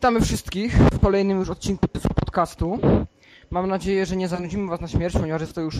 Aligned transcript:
Witamy 0.00 0.20
wszystkich 0.20 0.76
w 0.76 1.00
kolejnym 1.00 1.38
już 1.38 1.50
odcinku 1.50 1.86
podcastu. 2.14 2.78
Mam 3.50 3.68
nadzieję, 3.68 4.06
że 4.06 4.16
nie 4.16 4.28
zanudzimy 4.28 4.70
was 4.70 4.80
na 4.80 4.88
śmierć, 4.88 5.14
ponieważ 5.14 5.40
jest 5.40 5.52
to 5.52 5.60
już 5.60 5.78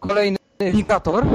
kolejny 0.00 0.38
komunikator. 0.58 1.26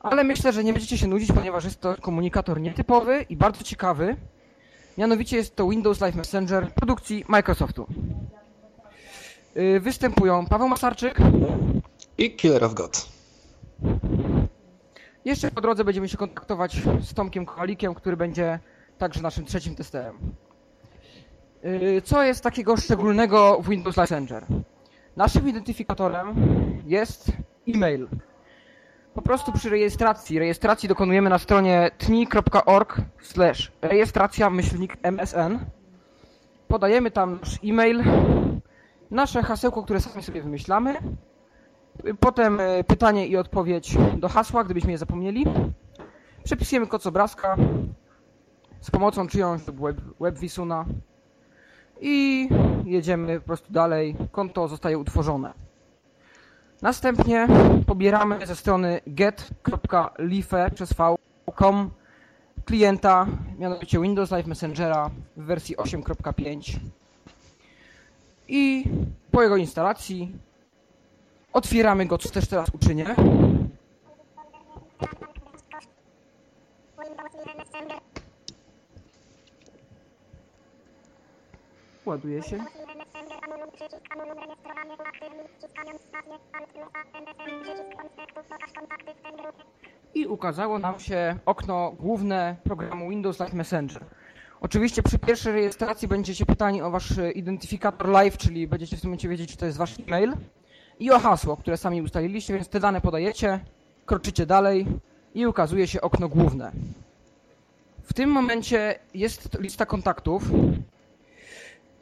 Ale 0.00 0.24
myślę, 0.24 0.52
że 0.52 0.64
nie 0.64 0.72
będziecie 0.72 0.98
się 0.98 1.06
nudzić, 1.06 1.32
ponieważ 1.32 1.64
jest 1.64 1.80
to 1.80 1.96
komunikator 2.00 2.60
nietypowy 2.60 3.26
i 3.28 3.36
bardzo 3.36 3.64
ciekawy. 3.64 4.16
Mianowicie 4.98 5.36
jest 5.36 5.56
to 5.56 5.68
Windows 5.68 6.00
Live 6.00 6.14
Messenger 6.14 6.72
produkcji 6.72 7.24
Microsoftu. 7.28 7.86
Yy, 9.54 9.80
Występują 9.80 10.46
Paweł 10.46 10.68
Masarczyk. 10.68 11.18
I 12.18 12.36
Killer 12.36 12.64
of 12.64 12.74
God. 12.74 13.08
Jeszcze 15.24 15.50
po 15.50 15.60
drodze 15.60 15.84
będziemy 15.84 16.08
się 16.08 16.16
kontaktować 16.16 16.76
z 17.00 17.14
Tomkiem 17.14 17.46
Kowalikiem, 17.46 17.94
który 17.94 18.16
będzie 18.16 18.58
także 18.98 19.22
naszym 19.22 19.44
trzecim 19.44 19.74
testerem. 19.74 20.18
Yy, 21.64 22.02
Co 22.02 22.22
jest 22.22 22.42
takiego 22.42 22.76
szczególnego 22.76 23.62
w 23.62 23.68
Windows 23.68 23.96
Messenger? 23.96 24.44
Naszym 25.16 25.48
identyfikatorem 25.48 26.34
jest 26.86 27.32
e-mail. 27.68 28.08
Po 29.14 29.22
prostu 29.22 29.52
przy 29.52 29.70
rejestracji, 29.70 30.38
rejestracji 30.38 30.88
dokonujemy 30.88 31.30
na 31.30 31.38
stronie 31.38 31.90
tni.org 31.98 32.96
rejestracja 33.82 34.50
myślnik 34.50 34.96
MSN. 35.02 35.58
Podajemy 36.68 37.10
tam 37.10 37.38
nasz 37.40 37.58
e-mail, 37.64 38.02
nasze 39.10 39.42
hasełko, 39.42 39.82
które 39.82 40.00
sami 40.00 40.22
sobie 40.22 40.42
wymyślamy. 40.42 40.94
Potem 42.20 42.60
e, 42.60 42.84
pytanie 42.84 43.26
i 43.26 43.36
odpowiedź 43.36 43.96
do 44.16 44.28
hasła, 44.28 44.64
gdybyśmy 44.64 44.92
je 44.92 44.98
zapomnieli. 44.98 45.44
Przepisujemy 46.44 46.86
kod 46.86 47.02
z 47.02 47.06
obrazka 47.06 47.56
z 48.80 48.90
pomocą 48.90 49.26
czyjąś 49.26 49.66
lub 49.66 49.80
web, 49.80 49.96
webwisuna 50.20 50.84
i 52.04 52.48
jedziemy 52.84 53.40
po 53.40 53.46
prostu 53.46 53.72
dalej. 53.72 54.16
Konto 54.32 54.68
zostaje 54.68 54.98
utworzone. 54.98 55.52
Następnie 56.82 57.48
pobieramy 57.86 58.46
ze 58.46 58.56
strony 58.56 59.00
get.life 59.06 60.70
przez 60.74 60.92
v.com 60.92 61.90
klienta, 62.64 63.26
mianowicie 63.58 64.00
Windows 64.00 64.30
Live 64.30 64.46
Messengera 64.46 65.10
w 65.36 65.44
wersji 65.44 65.76
8.5 65.76 66.78
i 68.48 68.84
po 69.30 69.42
jego 69.42 69.56
instalacji 69.56 70.32
otwieramy 71.52 72.06
go, 72.06 72.18
co 72.18 72.28
też 72.28 72.48
teraz 72.48 72.68
uczynię. 72.74 73.14
Ładuje 82.06 82.42
się. 82.42 82.64
I 90.14 90.26
ukazało 90.26 90.78
nam 90.78 91.00
się 91.00 91.36
okno 91.46 91.92
główne 92.00 92.56
programu 92.64 93.10
Windows 93.10 93.40
Live 93.40 93.52
Messenger. 93.52 94.04
Oczywiście 94.60 95.02
przy 95.02 95.18
pierwszej 95.18 95.52
rejestracji 95.52 96.08
będziecie 96.08 96.46
pytani 96.46 96.82
o 96.82 96.90
wasz 96.90 97.12
identyfikator 97.34 98.08
live, 98.08 98.36
czyli 98.36 98.68
będziecie 98.68 98.96
w 98.96 99.00
tym 99.00 99.10
momencie 99.10 99.28
wiedzieć, 99.28 99.50
czy 99.50 99.56
to 99.56 99.66
jest 99.66 99.78
wasz 99.78 99.94
e-mail 100.06 100.32
i 100.98 101.10
o 101.10 101.18
hasło, 101.18 101.56
które 101.56 101.76
sami 101.76 102.02
ustaliliście, 102.02 102.54
więc 102.54 102.68
te 102.68 102.80
dane 102.80 103.00
podajecie, 103.00 103.60
kroczycie 104.06 104.46
dalej 104.46 104.86
i 105.34 105.46
ukazuje 105.46 105.86
się 105.86 106.00
okno 106.00 106.28
główne. 106.28 106.72
W 108.02 108.12
tym 108.12 108.30
momencie 108.30 108.98
jest 109.14 109.58
lista 109.60 109.86
kontaktów. 109.86 110.42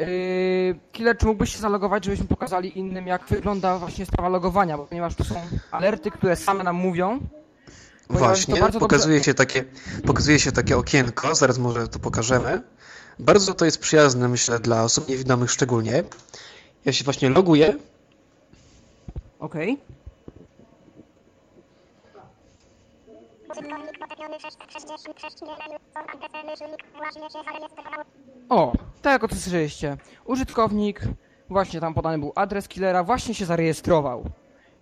Yy, 0.06 0.74
Killer, 0.92 1.18
czy 1.18 1.26
mógłbyś 1.26 1.52
się 1.52 1.58
zalogować, 1.58 2.04
żebyśmy 2.04 2.26
pokazali 2.26 2.78
innym, 2.78 3.06
jak 3.06 3.24
wygląda 3.26 3.78
właśnie 3.78 4.06
sprawa 4.06 4.28
logowania, 4.28 4.76
bo 4.78 4.86
ponieważ 4.86 5.14
tu 5.14 5.24
są 5.24 5.34
alerty, 5.70 6.10
które 6.10 6.36
same 6.36 6.64
nam 6.64 6.76
mówią. 6.76 7.20
Właśnie, 8.10 8.56
pokazuje, 8.56 9.16
dobrze- 9.16 9.24
się 9.24 9.34
takie, 9.34 9.64
pokazuje 10.06 10.38
się 10.38 10.52
takie 10.52 10.76
okienko, 10.76 11.34
zaraz 11.34 11.58
może 11.58 11.88
to 11.88 11.98
pokażemy. 11.98 12.62
Bardzo 13.18 13.54
to 13.54 13.64
jest 13.64 13.78
przyjazne, 13.78 14.28
myślę, 14.28 14.58
dla 14.60 14.82
osób 14.82 15.08
niewidomych 15.08 15.50
szczególnie. 15.50 16.04
Ja 16.84 16.92
się 16.92 17.04
właśnie 17.04 17.30
loguję. 17.30 17.74
Okej. 19.38 19.78
Użytkownik 23.50 23.81
potepiony 24.22 24.40
666 24.40 25.40
GLN, 25.40 25.78
on 25.94 26.04
adresy 26.16 26.46
myślnik 26.46 26.84
właśnie 26.96 27.22
się 27.22 27.44
zarejestrował. 27.44 28.04
O, 28.48 28.72
tak 29.02 29.22
jak 29.22 29.30
słyszeliście. 29.30 29.96
Użytkownik, 30.24 31.00
właśnie 31.48 31.80
tam 31.80 31.94
podany 31.94 32.18
był 32.18 32.32
adres 32.34 32.68
killera, 32.68 33.04
właśnie 33.04 33.34
się 33.34 33.44
zarejestrował. 33.44 34.24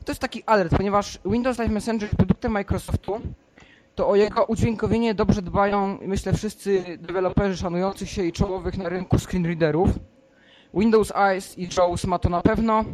To 0.04 0.12
jest 0.12 0.20
taki 0.20 0.42
alert, 0.46 0.76
ponieważ 0.76 1.18
Windows 1.24 1.58
Live 1.58 1.70
Messenger 1.70 2.08
jest 2.08 2.16
produktem 2.16 2.52
Microsoftu, 2.52 3.20
to 3.94 4.08
o 4.08 4.16
jego 4.16 4.44
udźwiękowienie 4.44 5.14
dobrze 5.14 5.42
dbają, 5.42 5.98
myślę, 6.02 6.32
wszyscy 6.32 6.98
deweloperzy 6.98 7.56
szanujących 7.56 8.10
się 8.10 8.24
i 8.24 8.32
czołowych 8.32 8.78
na 8.78 8.88
rynku 8.88 9.18
screenreaderów. 9.18 9.90
Windows 10.74 11.12
Eyes 11.16 11.58
i 11.58 11.68
Jaws 11.78 12.04
ma 12.04 12.18
to 12.18 12.28
na 12.28 12.40
pewno. 12.40 12.84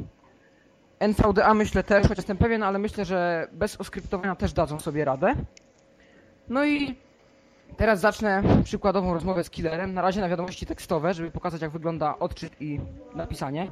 NVDA 0.99 1.55
myślę 1.55 1.83
też, 1.85 2.03
chociaż 2.03 2.17
jestem 2.17 2.37
pewien, 2.37 2.62
ale 2.62 2.79
myślę, 2.79 3.05
że 3.05 3.49
bez 3.53 3.81
oskryptowania 3.81 4.37
też 4.37 4.53
dadzą 4.53 4.81
sobie 4.81 5.05
radę. 5.05 5.35
No 6.49 6.65
i 6.65 6.97
Teraz 7.77 8.01
zacznę 8.01 8.43
przykładową 8.65 9.15
rozmowę 9.15 9.45
z 9.45 9.51
killerem. 9.51 9.95
Na 9.95 10.03
razie 10.03 10.21
na 10.21 10.29
wiadomości 10.29 10.67
tekstowe, 10.67 11.15
żeby 11.15 11.31
pokazać 11.31 11.62
jak 11.62 11.71
wygląda 11.71 12.19
odczyt 12.19 12.62
i 12.62 12.81
napisanie. 13.15 13.71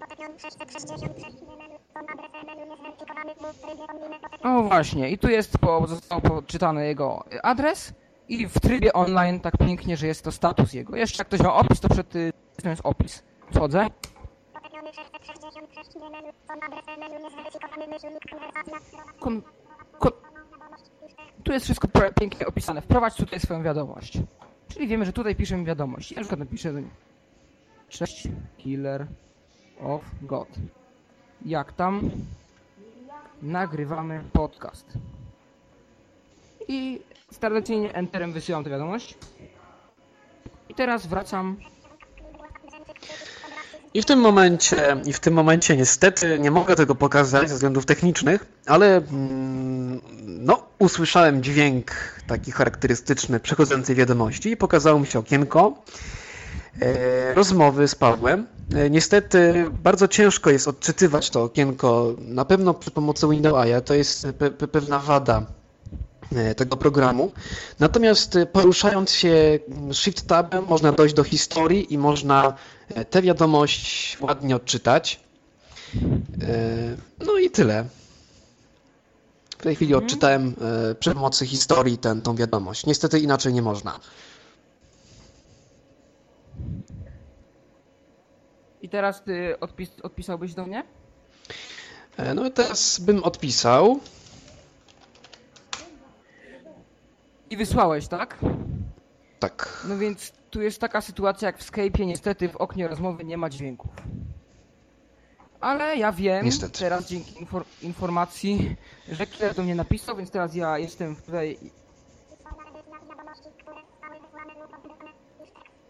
Potepiony 0.00 0.38
666 0.38 1.36
GLN, 1.36 1.78
on 1.94 2.04
adresy 2.10 2.46
menu 2.46 2.70
niezidentyfikowany 2.70 3.34
w 3.34 3.60
trybie 3.60 3.86
online 3.88 4.58
O 4.58 4.62
właśnie, 4.62 5.10
i 5.10 5.18
tu 5.18 5.28
jest 5.28 5.58
po, 5.58 5.86
został 5.86 6.20
podczytany 6.20 6.86
jego 6.86 7.24
adres 7.42 7.92
i 8.28 8.48
w 8.48 8.60
trybie 8.60 8.92
online 8.92 9.40
tak 9.40 9.58
pięknie, 9.58 9.96
że 9.96 10.06
jest 10.06 10.24
to 10.24 10.32
status 10.32 10.72
jego. 10.72 10.96
Jeszcze 10.96 11.20
jak 11.20 11.28
ktoś 11.28 11.40
ma 11.40 11.54
opis, 11.54 11.80
to 11.80 11.88
przed 11.88 12.12
to 12.62 12.68
jest 12.68 12.82
opis. 12.84 13.22
Wchodzę. 13.54 13.86
Potepiony 14.52 14.92
666 14.92 15.92
GLN, 15.92 16.32
on 16.48 16.58
adresy 16.62 17.00
menu 17.00 17.24
niezidentyfikowany 17.24 17.86
myślnik 17.86 18.22
konwersacja 18.30 18.98
Kon, 19.20 19.42
kon, 19.98 20.12
tu 21.44 21.52
jest 21.52 21.64
wszystko 21.64 21.88
pięknie 22.20 22.46
opisane. 22.46 22.82
Wprowadź 22.82 23.14
tutaj 23.14 23.40
swoją 23.40 23.62
wiadomość. 23.62 24.18
Czyli 24.68 24.88
wiemy, 24.88 25.04
że 25.04 25.12
tutaj 25.12 25.36
piszemy 25.36 25.64
wiadomość. 25.64 26.12
Ja 26.12 26.16
na 26.16 26.22
przykład 26.22 26.40
napiszę 26.40 26.72
do 26.72 26.80
niej. 26.80 26.90
Cześć, 27.88 28.28
killer 28.58 29.06
of 29.80 30.02
God. 30.22 30.48
Jak 31.44 31.72
tam? 31.72 32.10
Nagrywamy 33.42 34.24
podcast. 34.32 34.86
I 36.68 37.00
tradycyjnie 37.40 37.94
enterem 37.94 38.32
wysyłam 38.32 38.64
tę 38.64 38.70
wiadomość. 38.70 39.18
I 40.68 40.74
teraz 40.74 41.06
wracam. 41.06 41.56
I 43.94 44.02
w 44.02 44.04
tym 44.04 44.20
momencie, 44.20 44.96
i 45.06 45.12
w 45.12 45.20
tym 45.20 45.34
momencie 45.34 45.76
niestety 45.76 46.38
nie 46.38 46.50
mogę 46.50 46.76
tego 46.76 46.94
pokazać 46.94 47.48
ze 47.48 47.54
względów 47.54 47.86
technicznych, 47.86 48.46
ale 48.66 48.96
mm, 48.96 50.00
usłyszałem 50.80 51.42
dźwięk 51.42 51.90
taki 52.26 52.52
charakterystyczny 52.52 53.40
przechodzącej 53.40 53.96
wiadomości 53.96 54.50
i 54.50 54.56
pokazało 54.56 55.00
mi 55.00 55.06
się 55.06 55.18
okienko 55.18 55.82
e, 56.82 57.34
rozmowy 57.34 57.88
z 57.88 57.94
Pawłem. 57.94 58.46
E, 58.74 58.90
niestety 58.90 59.66
bardzo 59.82 60.08
ciężko 60.08 60.50
jest 60.50 60.68
odczytywać 60.68 61.30
to 61.30 61.42
okienko, 61.42 62.14
na 62.18 62.44
pewno 62.44 62.74
przy 62.74 62.90
pomocy 62.90 63.28
Windows 63.28 63.56
AI, 63.56 63.82
to 63.84 63.94
jest 63.94 64.26
pe, 64.38 64.50
pe, 64.50 64.68
pewna 64.68 64.98
wada 64.98 65.46
e, 66.36 66.54
tego 66.54 66.76
programu. 66.76 67.32
Natomiast 67.78 68.38
poruszając 68.52 69.10
się 69.10 69.58
Shift 69.92 70.26
Tabem 70.26 70.64
można 70.64 70.92
dojść 70.92 71.14
do 71.14 71.24
historii 71.24 71.94
i 71.94 71.98
można 71.98 72.54
tę 73.10 73.22
wiadomość 73.22 74.18
ładnie 74.20 74.56
odczytać. 74.56 75.20
No 77.26 77.38
i 77.38 77.50
tyle. 77.50 77.84
W 79.60 79.62
tej 79.62 79.74
chwili 79.76 79.94
odczytałem 79.94 80.54
e, 80.90 80.94
przy 80.94 81.14
pomocy 81.14 81.46
historii 81.46 81.98
tę, 81.98 82.20
tą 82.22 82.36
wiadomość. 82.36 82.86
Niestety 82.86 83.18
inaczej 83.20 83.52
nie 83.52 83.62
można. 83.62 84.00
I 88.82 88.88
teraz 88.88 89.22
ty 89.22 89.60
odpis, 89.60 89.90
odpisałbyś 90.02 90.54
do 90.54 90.66
mnie? 90.66 90.84
E, 92.16 92.34
No 92.34 92.46
i 92.46 92.50
teraz 92.50 93.00
bym 93.00 93.24
odpisał. 93.24 94.00
I 97.50 97.56
wysłałeś, 97.56 98.08
tak? 98.08 98.38
Tak. 99.38 99.84
No 99.88 99.98
więc 99.98 100.32
tu 100.50 100.62
jest 100.62 100.80
taka 100.80 101.00
sytuacja 101.00 101.46
jak 101.46 101.58
w 101.58 101.70
Skype'ie, 101.72 102.06
niestety 102.06 102.48
w 102.48 102.56
oknie 102.56 102.88
rozmowy 102.88 103.24
nie 103.24 103.36
ma 103.36 103.50
dźwięków. 103.50 103.90
Ale 105.60 105.96
ja 105.96 106.12
wiem, 106.12 106.44
Niestety. 106.44 106.78
teraz 106.78 107.08
dzięki 107.08 107.40
infor 107.40 107.64
informacji, 107.82 108.76
że 109.08 109.26
killer 109.26 109.54
do 109.54 109.62
mnie 109.62 109.74
napisał, 109.74 110.16
więc 110.16 110.30
teraz 110.30 110.54
ja 110.54 110.78
jestem 110.78 111.16
tutaj 111.16 111.58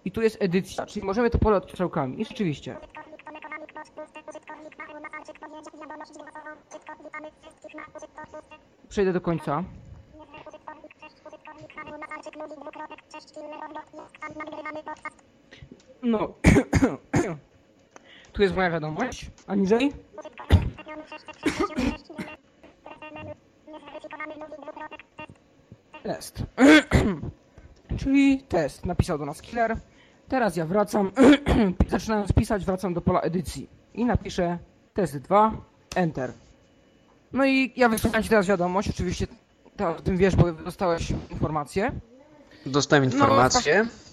i 0.05 0.11
tu 0.11 0.23
jest 0.23 0.37
edycja, 0.41 0.87
czyli 0.87 1.07
możemy 1.07 1.31
to 1.31 1.39
pole 1.39 1.57
od 1.57 1.71
strzałkami. 1.71 2.21
I 2.21 2.25
rzeczywiście. 2.25 2.77
Przejdę 8.89 9.13
do 9.13 9.21
końca. 9.21 9.65
No. 16.03 16.29
tu 18.33 18.43
jest 18.43 18.55
moja 18.57 18.71
wiadomość. 18.71 19.31
A 19.47 19.55
niżej? 19.55 19.93
Użytkownik 20.19 20.73
Stepion 20.75 20.99
666 21.09 22.07
killer. 22.07 22.39
Menu. 23.15 23.31
Niezweryfikowany 23.69 24.35
mówi 24.35 24.53
dwukropek. 24.63 25.01
Test. 26.03 26.43
Czyli 28.01 28.43
test. 28.49 28.87
Napisał 28.87 29.19
do 29.19 29.27
nas 29.27 29.43
killer. 29.43 29.77
Teraz 30.29 30.57
ja 30.57 30.67
wracam. 30.67 31.11
Zaczynając 31.89 32.33
pisać, 32.33 32.65
wracam 32.65 32.95
do 32.95 33.01
pola 33.01 33.21
edycji. 33.21 33.69
I 33.95 34.05
napiszę 34.05 34.59
test 34.95 35.19
2. 35.19 35.53
Enter. 35.97 36.33
No 37.33 37.45
i 37.45 37.73
ja 37.77 37.89
wysłałem 37.89 38.23
ci 38.23 38.29
teraz 38.29 38.47
wiadomość. 38.47 38.91
Oczywiście 38.91 39.27
ty 39.77 39.87
o 39.87 39.95
tym 39.95 40.17
wiesz, 40.17 40.37
bo 40.37 40.53
dostałeś 40.53 41.11
informację. 41.31 41.93
Dostałem 42.67 43.05
No, 43.05 43.11
informację. 43.13 43.85
W 43.85 44.10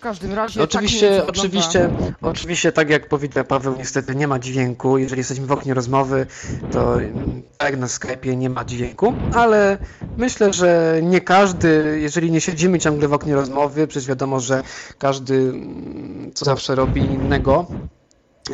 każdym 0.00 0.32
razie. 0.32 0.60
tak 0.60 0.68
Oczywiście, 0.68 1.00
więcej 1.00 1.20
wygląda- 1.26 1.40
oczywiście, 1.40 1.90
oczywiście, 2.22 2.72
tak 2.72 2.90
jak 2.90 3.08
powiedział 3.08 3.44
Paweł, 3.44 3.74
niestety 3.78 4.14
nie 4.14 4.28
ma 4.28 4.38
dźwięku. 4.38 4.98
Jeżeli 4.98 5.18
jesteśmy 5.20 5.46
w 5.46 5.52
oknie 5.52 5.74
rozmowy, 5.74 6.26
to 6.72 7.02
mm, 7.02 7.42
tak 7.58 7.70
jak 7.70 7.80
na 7.80 7.86
Skype'ie 7.86 8.36
nie 8.36 8.50
ma 8.50 8.64
dźwięku, 8.64 9.14
ale 9.34 9.78
myślę, 10.16 10.52
że 10.52 11.00
nie 11.02 11.20
każdy, 11.20 11.98
jeżeli 12.02 12.30
nie 12.30 12.40
siedzimy 12.40 12.78
ciągle 12.78 13.08
w 13.08 13.12
oknie 13.12 13.34
rozmowy, 13.34 13.86
przecież 13.86 14.08
wiadomo, 14.08 14.40
że 14.40 14.62
każdy 14.98 15.34
mm, 15.34 16.30
co 16.34 16.44
zawsze 16.44 16.74
robi 16.74 17.00
innego, 17.00 17.66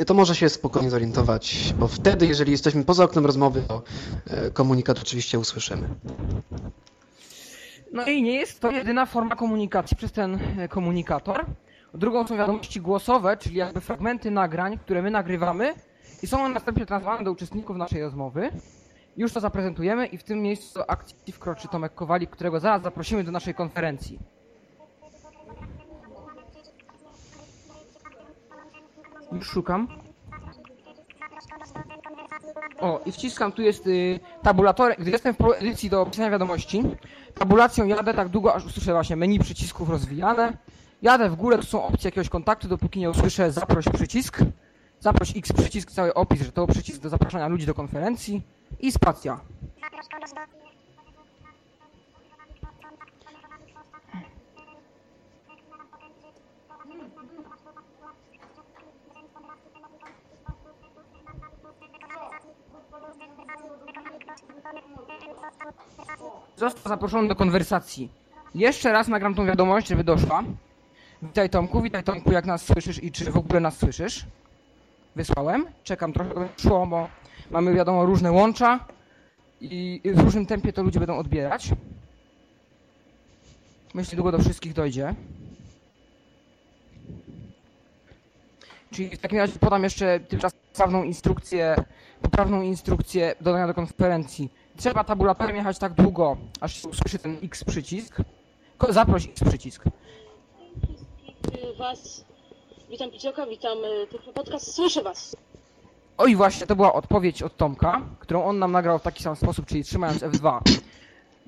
to 0.06 0.14
może 0.14 0.34
się 0.34 0.48
spokojnie 0.48 0.90
zorientować, 0.90 1.74
bo 1.78 1.88
wtedy, 1.88 2.26
jeżeli 2.26 2.52
jesteśmy 2.52 2.84
poza 2.84 3.04
oknem 3.04 3.26
rozmowy, 3.26 3.62
to 3.68 3.82
e, 4.30 4.50
komunikat 4.50 4.98
oczywiście 4.98 5.38
usłyszymy. 5.38 5.88
No 7.92 8.06
i 8.06 8.22
nie 8.22 8.34
jest 8.34 8.60
to 8.60 8.70
jedyna 8.70 9.06
forma 9.06 9.36
komunikacji 9.36 9.96
przez 9.96 10.12
ten 10.12 10.38
e, 10.58 10.68
komunikator. 10.68 11.44
Drugą 11.94 12.26
są 12.26 12.36
wiadomości 12.36 12.80
głosowe, 12.80 13.36
czyli 13.36 13.56
jakby 13.56 13.80
fragmenty 13.80 14.30
nagrań, 14.30 14.78
które 14.78 15.02
my 15.02 15.10
nagrywamy 15.10 15.74
i 16.22 16.26
są 16.26 16.44
one 16.44 16.54
następnie 16.54 16.86
transmitowane 16.86 17.24
do 17.24 17.32
uczestników 17.32 17.76
naszej 17.76 18.02
rozmowy. 18.02 18.50
Już 19.16 19.32
to 19.32 19.40
zaprezentujemy 19.40 20.06
i 20.06 20.18
w 20.18 20.24
tym 20.24 20.42
miejscu 20.42 20.80
akcji 20.88 21.32
wkroczy 21.32 21.68
Tomek 21.68 21.94
Kowalik, 21.94 22.30
którego 22.30 22.60
zaraz 22.60 22.82
zaprosimy 22.82 23.24
do 23.24 23.30
naszej 23.30 23.54
konferencji. 23.54 24.18
Już 29.32 29.46
szukam. 29.46 30.05
O, 32.80 33.00
i 33.06 33.12
wciskam, 33.12 33.52
tu 33.52 33.62
jest 33.62 33.86
y, 33.86 34.20
tabulator. 34.42 34.94
Gdy 34.98 35.10
jestem 35.10 35.34
w 35.34 35.36
polu 35.36 35.52
edycji 35.52 35.90
do 35.90 36.02
opisania 36.02 36.30
wiadomości, 36.30 36.82
tabulacją 37.34 37.86
jadę 37.86 38.14
tak 38.14 38.28
długo, 38.28 38.54
aż 38.54 38.66
usłyszę 38.66 38.92
właśnie 38.92 39.16
menu 39.16 39.38
przycisków 39.38 39.90
rozwijane. 39.90 40.56
Jadę 41.02 41.30
w 41.30 41.36
górę, 41.36 41.58
tu 41.58 41.66
są 41.66 41.84
opcje 41.84 42.08
jakiegoś 42.08 42.28
kontaktu, 42.28 42.68
dopóki 42.68 43.00
nie 43.00 43.10
usłyszę 43.10 43.52
zaproś 43.52 43.84
przycisk. 43.94 44.38
Zaproś 45.00 45.36
X 45.36 45.52
przycisk, 45.52 45.90
cały 45.90 46.14
opis, 46.14 46.42
że 46.42 46.52
to 46.52 46.66
przycisk 46.66 47.02
do 47.02 47.08
zapraszania 47.08 47.48
ludzi 47.48 47.66
do 47.66 47.74
konferencji. 47.74 48.42
I 48.80 48.92
spacja. 48.92 49.40
Zaproś 49.82 50.08
kogoś 50.08 50.30
do... 50.30 50.55
Został 66.56 66.88
zaproszony 66.88 67.28
do 67.28 67.36
konwersacji. 67.36 68.08
Jeszcze 68.54 68.92
raz 68.92 69.08
nagram 69.08 69.34
tą 69.34 69.46
wiadomość, 69.46 69.88
żeby 69.88 70.04
doszła. 70.04 70.42
Witaj 71.22 71.50
Tomku, 71.50 71.82
witaj 71.82 72.04
Tomku, 72.04 72.32
jak 72.32 72.44
nas 72.44 72.62
słyszysz 72.62 73.02
i 73.02 73.12
czy 73.12 73.30
w 73.30 73.36
ogóle 73.36 73.60
nas 73.60 73.78
słyszysz? 73.78 74.26
Wysłałem. 75.16 75.66
Czekam 75.84 76.12
trochę, 76.12 76.48
szło, 76.56 76.86
bo 76.86 77.08
mamy 77.50 77.74
wiadomo 77.74 78.06
różne 78.06 78.32
łącza 78.32 78.84
i 79.60 80.00
w 80.04 80.20
różnym 80.20 80.46
tempie 80.46 80.72
to 80.72 80.82
ludzie 80.82 80.98
będą 80.98 81.16
odbierać. 81.16 81.70
Myślę, 83.94 84.16
długo 84.16 84.32
do 84.32 84.38
wszystkich 84.38 84.72
dojdzie. 84.72 85.14
Czyli 88.90 89.08
w 89.16 89.20
takim 89.20 89.38
razie 89.38 89.58
podam 89.58 89.84
jeszcze 89.84 90.20
tymczasem 90.20 90.60
poprawną 90.72 91.02
instrukcję, 91.02 91.76
poprawną 92.22 92.62
instrukcję 92.62 93.34
dodania 93.40 93.66
do 93.66 93.74
konferencji. 93.74 94.50
Trzeba 94.76 95.04
tabulatorem 95.04 95.56
jechać 95.56 95.78
tak 95.78 95.92
długo, 95.92 96.36
aż 96.60 96.82
się 96.82 96.88
usłyszy 96.88 97.18
ten 97.18 97.38
X 97.42 97.64
przycisk. 97.64 98.16
Ko- 98.78 98.92
Zaproś 98.92 99.26
X 99.26 99.44
przycisk. 99.44 99.84
Y, 99.86 99.90
Was. 101.78 102.24
Witam 102.90 103.10
Picioka, 103.10 103.46
witam 103.46 103.78
y, 104.28 104.32
Podcast. 104.34 104.74
Słyszę 104.74 105.02
Was. 105.02 105.36
Oj, 106.18 106.36
właśnie, 106.36 106.66
to 106.66 106.76
była 106.76 106.92
odpowiedź 106.92 107.42
od 107.42 107.56
Tomka, 107.56 108.00
którą 108.18 108.44
on 108.44 108.58
nam 108.58 108.72
nagrał 108.72 108.98
w 108.98 109.02
taki 109.02 109.22
sam 109.22 109.36
sposób, 109.36 109.66
czyli 109.66 109.84
trzymając 109.84 110.22
F2. 110.22 110.60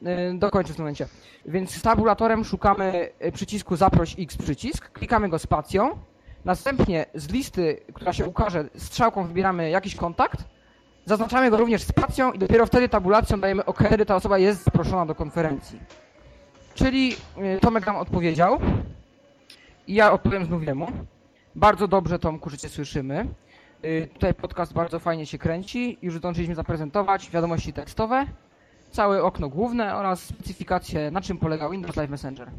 Yy, 0.02 0.38
Dokończę 0.38 0.72
w 0.72 0.76
tym 0.76 0.82
momencie. 0.84 1.08
Więc 1.46 1.70
z 1.74 1.82
tabulatorem 1.82 2.44
szukamy 2.44 3.10
y, 3.26 3.32
przycisku 3.32 3.76
zaproś 3.76 4.16
X 4.18 4.36
przycisk, 4.36 4.92
klikamy 4.92 5.28
go 5.28 5.38
spacją, 5.38 5.98
następnie 6.44 7.06
z 7.14 7.28
listy, 7.28 7.80
która 7.94 8.12
się 8.12 8.26
ukaże, 8.26 8.64
strzałką 8.76 9.26
wybieramy 9.26 9.70
jakiś 9.70 9.94
kontakt, 9.96 10.44
zaznaczamy 11.08 11.50
go 11.50 11.56
również 11.56 11.82
spacją 11.82 12.32
i 12.32 12.38
dopiero 12.38 12.66
wtedy 12.66 12.88
tabulacją 12.88 13.40
dajemy 13.40 13.64
OK, 13.64 13.78
kiedy 13.90 14.06
ta 14.06 14.16
osoba 14.16 14.38
jest 14.38 14.64
zaproszona 14.64 15.06
do 15.06 15.14
konferencji. 15.14 15.80
Czyli 16.74 17.16
y, 17.56 17.60
Tomek 17.60 17.86
nam 17.86 17.96
odpowiedział 17.96 18.60
i 19.86 19.94
ja 19.94 20.12
odpowiem 20.12 20.44
znów 20.44 20.64
jemu. 20.66 20.88
Bardzo 21.54 21.88
dobrze 21.88 22.18
Tomku, 22.18 22.50
że 22.50 22.58
Cię 22.58 22.68
słyszymy. 22.68 23.26
Y, 23.84 24.08
Tutaj 24.14 24.34
podcast 24.34 24.72
bardzo 24.72 24.98
fajnie 24.98 25.26
się 25.26 25.38
kręci. 25.38 25.98
Już 26.02 26.16
zdążyliśmy 26.16 26.54
zaprezentować 26.54 27.30
wiadomości 27.30 27.72
tekstowe, 27.72 28.26
całe 28.92 29.22
okno 29.22 29.48
główne 29.48 29.94
oraz 29.96 30.20
specyfikację, 30.20 31.10
na 31.10 31.20
czym 31.20 31.38
polega 31.38 31.70
Windows 31.70 31.96
Live 31.96 32.10
Messenger. 32.10 32.50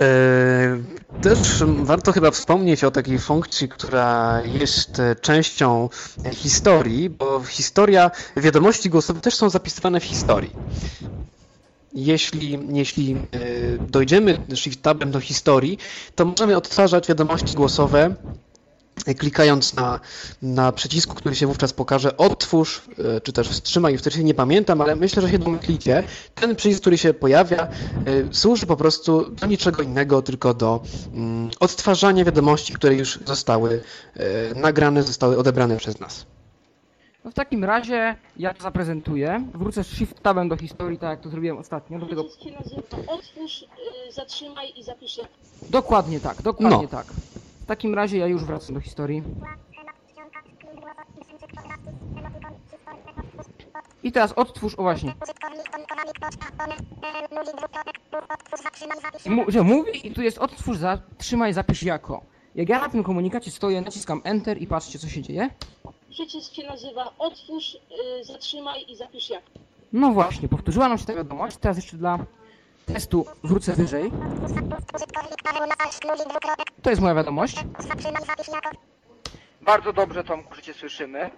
E, 0.00 0.78
Też 1.22 1.38
warto 1.82 2.12
chyba 2.12 2.30
wspomnieć 2.30 2.84
o 2.84 2.90
takiej 2.90 3.18
funkcji, 3.18 3.68
która 3.68 4.42
jest 4.44 4.98
e, 5.00 5.16
częścią 5.16 5.88
historii, 6.32 7.10
bo 7.10 7.42
historia, 7.44 8.10
wiadomości 8.36 8.90
głosowe 8.90 9.20
też 9.20 9.34
są 9.34 9.50
zapisywane 9.50 10.00
w 10.00 10.04
historii. 10.04 10.50
Jeśli, 11.94 12.58
jeśli 12.72 13.12
e, 13.14 13.18
dojdziemy 13.90 14.38
shift 14.54 14.82
tabem 14.82 15.10
do 15.10 15.20
historii, 15.20 15.78
to 16.14 16.24
możemy 16.24 16.56
odtwarzać 16.56 17.08
wiadomości 17.08 17.54
głosowe 17.54 18.14
klikając 19.18 19.74
na, 19.74 20.00
na 20.42 20.72
przycisku, 20.72 21.14
który 21.14 21.34
się 21.34 21.46
wówczas 21.46 21.72
pokaże, 21.72 22.16
odtwórz, 22.16 22.82
e, 23.16 23.20
czy 23.20 23.32
też 23.32 23.48
wstrzymaj, 23.48 23.98
wtedy 23.98 24.24
nie 24.24 24.34
pamiętam, 24.34 24.80
ale 24.80 24.96
myślę, 24.96 25.22
że 25.22 25.30
się 25.30 25.38
domyślicie. 25.38 26.02
Ten 26.34 26.56
przycisk, 26.56 26.80
który 26.80 26.98
się 26.98 27.14
pojawia, 27.14 27.62
e, 27.66 27.68
służy 28.30 28.66
po 28.66 28.76
prostu 28.76 29.30
do 29.30 29.46
niczego 29.46 29.82
innego, 29.82 30.22
tylko 30.22 30.54
do 30.54 30.80
mm, 31.14 31.50
odtwarzania 31.60 32.24
wiadomości, 32.24 32.72
które 32.72 32.94
już 32.94 33.18
zostały 33.26 33.82
e, 34.14 34.54
nagrane, 34.54 35.02
zostały 35.02 35.38
odebrane 35.38 35.76
przez 35.76 36.00
nas. 36.00 36.26
No 37.24 37.30
w 37.30 37.34
takim 37.34 37.64
razie 37.64 38.16
ja 38.36 38.54
to 38.54 38.62
zaprezentuję. 38.62 39.46
Wrócę 39.54 39.84
z 39.84 39.86
Shift 39.86 40.22
Tabem 40.22 40.48
do 40.48 40.56
historii, 40.56 40.98
tak 40.98 41.10
jak 41.10 41.20
to 41.20 41.28
zrobiłem 41.30 41.58
ostatnio. 41.58 41.98
Do 41.98 42.06
tego... 42.06 42.24
Przycisk 42.24 42.44
się 42.44 42.50
nazywa 42.50 43.12
Otwórz, 43.12 43.62
y, 43.62 44.12
zatrzymaj 44.12 44.72
i 44.76 44.82
zapisz. 44.82 45.20
Dokładnie 45.70 46.20
tak, 46.20 46.42
dokładnie 46.42 46.82
No. 46.82 46.88
tak. 46.88 47.06
W 47.68 47.76
takim 47.76 47.94
razie 47.94 48.18
ja 48.18 48.26
już 48.26 48.44
wracam 48.44 48.74
do 48.74 48.80
historii. 48.80 49.22
I 54.02 54.12
teraz 54.12 54.32
odtwórz, 54.32 54.74
o 54.74 54.82
właśnie. 54.82 55.14
Że 59.48 59.62
mówi 59.62 60.06
i 60.06 60.14
tu 60.14 60.22
jest 60.22 60.38
odtwórz, 60.38 60.76
zatrzymaj, 60.76 61.52
zapisz 61.52 61.82
jako. 61.82 62.22
Jak 62.54 62.68
ja 62.68 62.80
na 62.80 62.88
tym 62.88 63.02
komunikacie 63.04 63.50
stoję, 63.50 63.80
naciskam 63.80 64.20
Enter 64.24 64.62
i 64.62 64.66
patrzcie 64.66 64.98
co 64.98 65.08
się 65.08 65.22
dzieje. 65.22 65.50
Przycisk 66.10 66.54
się 66.54 66.66
nazywa 66.66 67.12
Otwórz, 67.18 67.74
y, 68.20 68.24
zatrzymaj 68.24 68.84
i 68.88 68.96
zapisz 68.96 69.30
jak. 69.30 69.42
No 69.92 70.12
właśnie, 70.12 70.48
powtórzyła 70.48 70.88
nam 70.88 70.98
się 70.98 71.06
ta 71.06 71.14
wiadomość. 71.14 71.56
Teraz 71.56 71.76
jeszcze 71.76 71.96
dla 71.96 72.18
testu 72.94 73.26
wrócę 73.44 73.72
wyżej. 73.72 74.10
To 76.82 76.90
jest 76.90 77.02
moja 77.02 77.14
wiadomość. 77.14 77.64
Bardzo 79.62 79.92
dobrze, 79.92 80.24
Tomku, 80.24 80.54
że 80.54 80.62
Cię 80.62 80.74
słyszymy. 80.74 81.30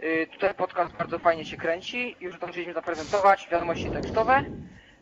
Yy, 0.00 0.26
tutaj 0.26 0.54
podcast 0.54 0.92
bardzo 0.92 1.18
fajnie 1.18 1.44
się 1.44 1.56
kręci. 1.56 2.16
Już 2.20 2.36
zdążyliśmy 2.36 2.74
zaprezentować 2.74 3.48
wiadomości 3.52 3.90
tekstowe. 3.90 4.44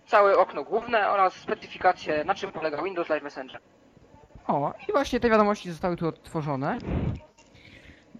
całe 0.06 0.38
okno 0.38 0.64
główne 0.64 1.08
oraz 1.08 1.32
specyfikację, 1.34 2.24
na 2.24 2.34
czym 2.34 2.52
polega 2.52 2.82
Windows 2.82 3.08
Live 3.08 3.22
Messenger. 3.22 3.60
O, 4.46 4.74
i 4.88 4.92
właśnie 4.92 5.20
te 5.20 5.30
wiadomości 5.30 5.70
zostały 5.70 5.96
tu 5.96 6.08
odtworzone. 6.08 6.78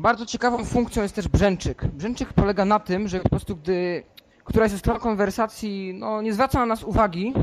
Bardzo 0.01 0.27
ciekawą 0.27 0.65
funkcją 0.65 1.03
jest 1.03 1.15
też 1.15 1.29
brzęczyk. 1.29 1.87
Brzęczyk 1.87 2.33
polega 2.33 2.65
na 2.65 2.81
tym, 2.81 3.09
że 3.09 3.21
po 3.21 3.29
prostu 3.29 3.57
gdy 3.57 4.03
któraś 4.45 4.71
ze 4.71 4.79
stron 4.79 4.99
konwersacji 4.99 5.95
no, 5.95 6.23
nie 6.23 6.33
zwraca 6.33 6.59
na 6.59 6.67
nas 6.67 6.85
uwagi, 6.85 7.35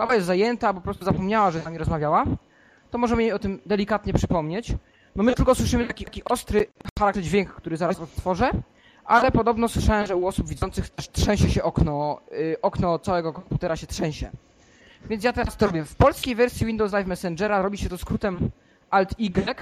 baba 0.00 0.14
jest 0.14 0.26
zajęta, 0.26 0.68
albo 0.68 0.80
po 0.80 0.84
prostu 0.84 1.04
zapomniała, 1.04 1.50
że 1.50 1.60
z 1.60 1.64
nami 1.64 1.78
rozmawiała, 1.78 2.24
to 2.90 2.98
możemy 2.98 3.22
jej 3.22 3.32
o 3.32 3.38
tym 3.38 3.60
delikatnie 3.66 4.12
przypomnieć. 4.12 4.72
No 5.16 5.22
my 5.22 5.34
tylko 5.34 5.54
słyszymy 5.54 5.86
taki, 5.86 6.04
taki 6.04 6.24
ostry 6.24 6.66
charakter 6.98 7.22
dźwięk, 7.22 7.48
który 7.50 7.76
zaraz 7.76 8.00
odtworzę, 8.00 8.50
ale 9.04 9.30
podobno 9.30 9.68
słyszałem, 9.68 10.06
że 10.06 10.16
u 10.16 10.26
osób 10.26 10.48
widzących 10.48 10.90
też 10.90 11.08
trzęsie 11.10 11.50
się 11.50 11.62
okno, 11.62 12.20
y, 12.32 12.56
okno 12.62 12.98
całego 12.98 13.32
komputera 13.32 13.76
się 13.76 13.86
trzęsie. 13.86 14.30
Więc 15.10 15.24
ja 15.24 15.32
teraz 15.32 15.56
to 15.56 15.66
robię. 15.66 15.84
W 15.84 15.94
polskiej 15.94 16.34
wersji 16.34 16.66
Windows 16.66 16.92
Live 16.92 17.06
Messengera 17.06 17.62
robi 17.62 17.78
się 17.78 17.88
to 17.88 17.98
skrótem 17.98 18.50
Alt-Y, 18.90 19.56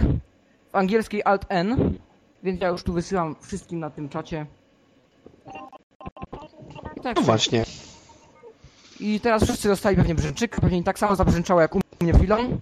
w 0.73 0.77
angielskiej 0.77 1.23
Alt-N, 1.25 1.99
więc 2.43 2.61
ja 2.61 2.69
już 2.69 2.83
tu 2.83 2.93
wysyłam 2.93 3.37
wszystkim 3.41 3.81
na 3.81 3.91
tym 3.91 4.09
czacie. 4.09 4.47
Tak, 7.03 7.17
No 7.17 7.23
właśnie. 7.23 7.65
I 9.01 9.21
teraz 9.21 9.45
wszyscy 9.45 9.69
dostali 9.69 9.97
pewnie 9.97 10.15
brzęczyka, 10.15 10.61
pewnie 10.61 10.85
tak 10.85 10.99
samo 10.99 11.17
zabrzęczało 11.17 11.61
jak 11.61 11.75
u 11.75 11.81
mnie 12.01 12.13
chwilą. 12.13 12.61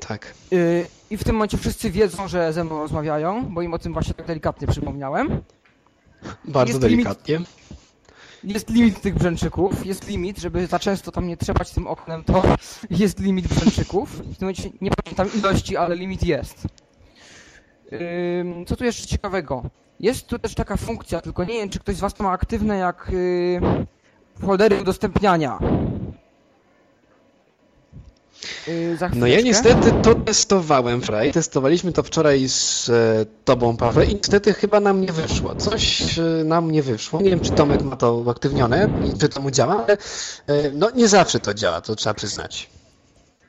Tak. 0.00 0.34
Yy, 0.50 0.86
I 1.10 1.16
w 1.16 1.24
tym 1.24 1.34
momencie 1.34 1.58
wszyscy 1.58 1.90
wiedzą, 1.90 2.28
że 2.28 2.52
ze 2.52 2.64
mną 2.64 2.78
rozmawiają, 2.78 3.44
bo 3.44 3.62
im 3.62 3.74
o 3.74 3.78
tym 3.78 3.92
właśnie 3.92 4.14
tak 4.14 4.26
delikatnie 4.26 4.66
przypomniałem. 4.66 5.42
Bardzo 6.44 6.72
Jest 6.72 6.80
delikatnie. 6.80 7.40
Jest 8.44 8.70
limit 8.70 9.00
tych 9.00 9.14
brzęczyków, 9.14 9.86
jest 9.86 10.08
limit, 10.08 10.38
żeby 10.38 10.66
za 10.66 10.78
często 10.78 11.12
tam 11.12 11.26
nie 11.26 11.36
trzepać 11.36 11.70
tym 11.70 11.86
oknem, 11.86 12.24
to 12.24 12.42
jest 12.90 13.20
limit 13.20 13.48
brzęczyków. 13.48 14.10
W 14.10 14.20
tym 14.22 14.34
momencie 14.40 14.70
nie 14.80 14.90
pamiętam 14.90 15.28
ilości, 15.38 15.76
ale 15.76 15.96
limit 15.96 16.22
jest. 16.22 16.62
Co 18.66 18.76
tu 18.76 18.84
jeszcze 18.84 19.06
ciekawego? 19.06 19.62
Jest 20.00 20.26
tu 20.26 20.38
też 20.38 20.54
taka 20.54 20.76
funkcja, 20.76 21.20
tylko 21.20 21.44
nie 21.44 21.54
wiem, 21.54 21.70
czy 21.70 21.78
ktoś 21.78 21.96
z 21.96 22.00
Was 22.00 22.14
to 22.14 22.24
ma 22.24 22.30
aktywne, 22.30 22.76
jak 22.78 23.10
yy, 23.12 23.60
foldery 24.46 24.80
udostępniania. 24.80 25.58
Yy, 28.66 28.96
No 29.14 29.26
ja 29.26 29.40
niestety 29.40 29.92
to 30.02 30.14
testowałem 30.14 31.00
wczoraj. 31.00 31.32
Testowaliśmy 31.32 31.92
to 31.92 32.02
wczoraj 32.02 32.48
z 32.48 32.88
e, 32.88 33.26
tobą, 33.44 33.76
Paweł, 33.76 34.04
i 34.04 34.14
niestety 34.14 34.54
chyba 34.54 34.80
nam 34.80 35.00
nie 35.00 35.12
wyszło. 35.12 35.54
Coś 35.54 36.18
e, 36.18 36.22
nam 36.44 36.70
nie 36.70 36.82
wyszło. 36.82 37.22
Nie 37.22 37.30
wiem, 37.30 37.40
czy 37.40 37.52
Tomek 37.52 37.82
ma 37.82 37.96
to 37.96 38.14
uaktywnione 38.16 38.88
i 39.14 39.18
czy 39.18 39.28
to 39.28 39.40
mu 39.40 39.50
działa, 39.50 39.84
ale 39.84 39.96
e, 40.46 40.70
no 40.70 40.90
nie 40.90 41.08
zawsze 41.08 41.40
to 41.40 41.54
działa, 41.54 41.80
to 41.80 41.96
trzeba 41.96 42.14
przyznać. 42.14 42.70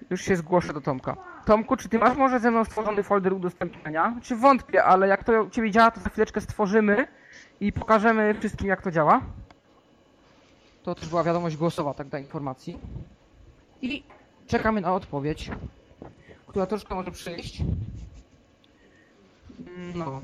Już 0.10 0.22
się 0.22 0.36
zgłoszę 0.36 0.74
do 0.74 0.82
Tomka. 0.82 1.35
Tomku, 1.46 1.78
czy 1.78 1.90
ty 1.90 2.00
masz 2.00 2.18
może 2.18 2.40
ze 2.40 2.52
mną 2.52 2.66
stworzony 2.66 3.04
folder 3.04 3.34
udostępniania? 3.34 4.16
Czy 4.24 4.36
wątpię, 4.36 4.84
ale 4.84 5.08
jak 5.08 5.24
to 5.24 5.44
u 5.44 5.50
ciebie 5.50 5.72
działa, 5.72 5.92
to 5.92 6.00
za 6.00 6.10
chwileczkę 6.10 6.42
stworzymy 6.42 7.08
i 7.60 7.74
pokażemy 7.74 8.36
wszystkim, 8.40 8.68
jak 8.68 8.82
to 8.82 8.92
działa. 8.92 9.22
To 10.84 10.96
też 10.96 11.10
była 11.10 11.24
wiadomość 11.24 11.58
głosowa, 11.58 11.94
tak 11.94 12.08
dla 12.08 12.20
informacji. 12.20 12.80
I 13.82 14.04
czekamy 14.48 14.82
na 14.82 14.94
odpowiedź, 14.94 15.52
która 16.48 16.66
troszkę 16.66 16.96
może 16.96 17.12
przyjść. 17.12 17.62
No. 19.96 20.22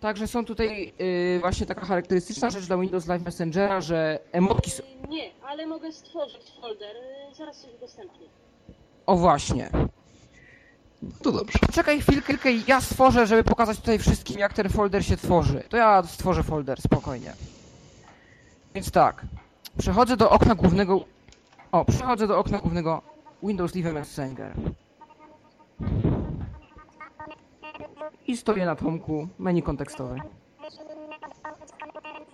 Także 0.00 0.26
są 0.26 0.44
tutaj 0.44 0.92
yy, 0.98 1.40
właśnie 1.40 1.66
taka 1.66 1.86
charakterystyczna 1.86 2.50
rzecz 2.50 2.66
dla 2.66 2.76
Windows 2.78 3.06
Live 3.06 3.22
Messengera, 3.24 3.80
że 3.80 4.18
emotki... 4.32 4.70
s- 4.70 4.80
Y, 4.80 5.08
Nie, 5.08 5.30
ale 5.46 5.66
mogę 5.66 5.92
stworzyć 5.92 6.42
folder. 6.60 6.96
y, 7.30 7.34
Zaraz 7.34 7.60
coś 7.60 7.74
udostępnię. 7.74 8.26
O 9.06 9.16
właśnie. 9.16 9.70
To 11.22 11.32
dobrze. 11.32 11.58
Czekaj 11.72 12.00
chwilkę 12.00 12.52
ja 12.52 12.80
stworzę, 12.80 13.26
żeby 13.26 13.44
pokazać 13.44 13.76
tutaj 13.76 13.98
wszystkim, 13.98 14.38
jak 14.38 14.52
ten 14.52 14.68
folder 14.68 15.04
się 15.04 15.16
tworzy. 15.16 15.62
To 15.68 15.76
ja 15.76 16.02
stworzę 16.02 16.42
folder, 16.42 16.80
spokojnie. 16.80 17.32
Więc 18.74 18.90
tak, 18.90 19.26
przechodzę 19.78 20.16
do 20.16 20.30
okna 20.30 20.54
głównego... 20.54 21.04
O, 21.72 21.84
przechodzę 21.84 22.26
do 22.26 22.38
okna 22.38 22.58
głównego 22.58 23.02
Windows 23.42 23.74
Live 23.74 23.94
Messenger. 23.94 24.52
I 28.26 28.36
stoję 28.36 28.66
na 28.66 28.76
tomku 28.76 29.28
menu 29.38 29.62
kontekstowe. 29.62 30.16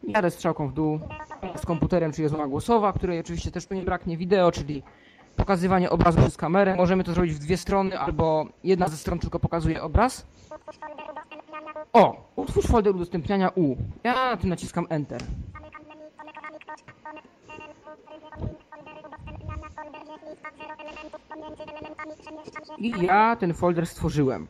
Jadę 0.03 0.31
strzałką 0.31 0.69
w 0.69 0.73
dół 0.73 1.01
z 1.57 1.67
komputerem, 1.67 2.13
czyli 2.13 2.23
rozmowa 2.23 2.47
głosowa, 2.47 2.93
której 2.93 3.21
oczywiście 3.21 3.51
też 3.51 3.67
tu 3.67 3.75
nie 3.75 3.83
braknie 3.83 4.17
wideo, 4.17 4.53
czyli 4.53 4.83
pokazywanie 5.37 5.91
obrazu 5.91 6.19
przez 6.19 6.37
kamerę. 6.37 6.77
Możemy 6.77 7.05
to 7.05 7.13
zrobić 7.13 7.35
w 7.35 7.39
dwie 7.39 7.57
strony, 7.57 7.99
albo 7.99 8.47
jedna 8.65 8.89
ze 8.89 8.97
stron 8.97 9.19
tylko 9.19 9.39
pokazuje 9.39 9.83
obraz. 9.83 10.27
O! 11.93 12.27
Utwórz 12.37 12.67
folder 12.67 12.95
udostępniania 12.95 13.51
U. 13.55 13.77
Ja 14.05 14.15
na 14.15 14.37
tym 14.37 14.51
naciskam 14.51 14.87
Enter. 14.89 15.21
I 22.79 22.93
ja 23.07 23.37
ten 23.37 23.55
folder 23.55 23.87
stworzyłem. 23.87 24.47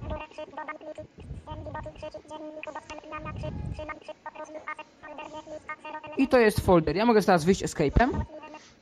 I 6.17 6.29
to 6.29 6.39
jest 6.39 6.61
folder. 6.61 6.97
Ja 6.97 7.07
mogę 7.07 7.23
teraz 7.23 7.45
wyjść 7.45 7.65
escape'em 7.65 8.09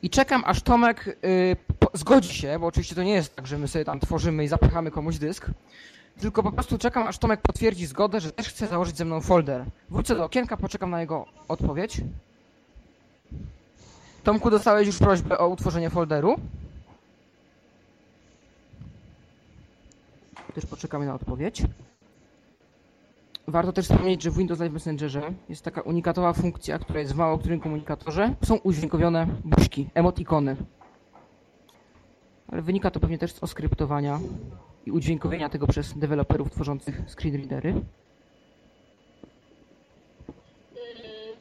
i 0.03 0.11
czekam 0.11 0.43
aż 0.47 0.63
Tomek 0.63 1.09
y, 1.25 1.57
zgodzi 1.95 2.35
się, 2.35 2.59
bo 2.59 2.67
oczywiście 2.67 2.95
to 2.95 3.03
nie 3.03 3.13
jest 3.13 3.37
tak, 3.37 3.47
że 3.47 3.59
my 3.59 3.69
sobie 3.69 3.85
tam 3.85 4.01
tworzymy 4.01 4.45
i 4.45 4.49
zapychamy 4.49 4.91
komuś 4.91 5.19
dysk, 5.19 5.51
tylko 6.21 6.43
po 6.43 6.53
prostu 6.53 6.79
czekam 6.79 7.07
aż 7.07 7.19
Tomek 7.19 7.41
potwierdzi 7.41 7.87
zgodę, 7.87 8.21
że 8.21 8.33
też 8.33 8.49
chce 8.49 8.67
założyć 8.67 8.97
ze 8.97 9.05
mną 9.05 9.21
folder. 9.21 9.65
Wrócę 9.91 10.15
do 10.15 10.25
okienka, 10.25 10.57
poczekam 10.57 10.91
na 10.91 11.01
jego 11.01 11.27
odpowiedź. 11.49 12.01
Tomku, 14.25 14.51
dostałeś 14.51 14.87
już 14.87 14.99
prośbę 14.99 15.39
o 15.39 15.49
utworzenie 15.49 15.91
folderu. 15.91 16.37
Też 20.55 20.67
poczekamy 20.67 21.07
na 21.07 21.15
odpowiedź. 21.15 21.63
Warto 23.49 23.73
też 23.73 23.85
wspomnieć, 23.85 24.23
że 24.23 24.31
w 24.31 24.37
Windows 24.37 24.61
Live 24.61 24.73
Messengerze 24.73 25.23
jest 25.49 25.63
taka 25.63 25.81
unikatowa 25.81 26.33
funkcja, 26.33 26.79
która 26.79 27.01
jest 27.01 27.13
w 27.13 27.17
mało 27.17 27.39
którym 27.39 27.61
komunikatorze. 27.61 28.35
Są 28.45 28.57
udźwiękowione 28.57 29.27
buźki, 29.45 29.89
emotikony. 29.95 30.57
Ale 32.49 32.63
wynika 32.63 32.91
to 32.91 33.01
pewnie 33.01 33.19
też 33.19 33.33
z 33.33 33.43
oskryptowania 33.43 34.21
i 34.87 34.91
udźwiękowienia 34.91 35.49
tego 35.49 35.67
przez 35.67 35.99
deweloperów 35.99 36.51
tworzących 36.51 37.01
screenreadery. 37.11 37.69
Yy, 37.71 37.81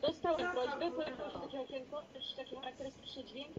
Dostałem 0.02 0.52
prośbę, 0.52 0.92
pojawiło 0.92 1.32
się 1.32 1.40
takie 1.42 1.62
okienko, 1.62 2.02
też 2.14 2.34
taki 2.34 2.56
charakterystyczny 2.56 3.24
dźwięk 3.24 3.50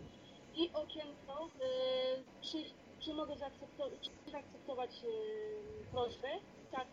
i 0.56 0.70
okienko, 0.74 1.48
yy, 1.60 2.22
czy, 2.42 2.58
czy 3.00 3.14
mogę 3.14 3.36
zaakceptować, 3.36 4.10
czy 4.24 4.30
zaakceptować 4.32 4.90
prośbę? 5.92 6.28
Tak 6.72 6.86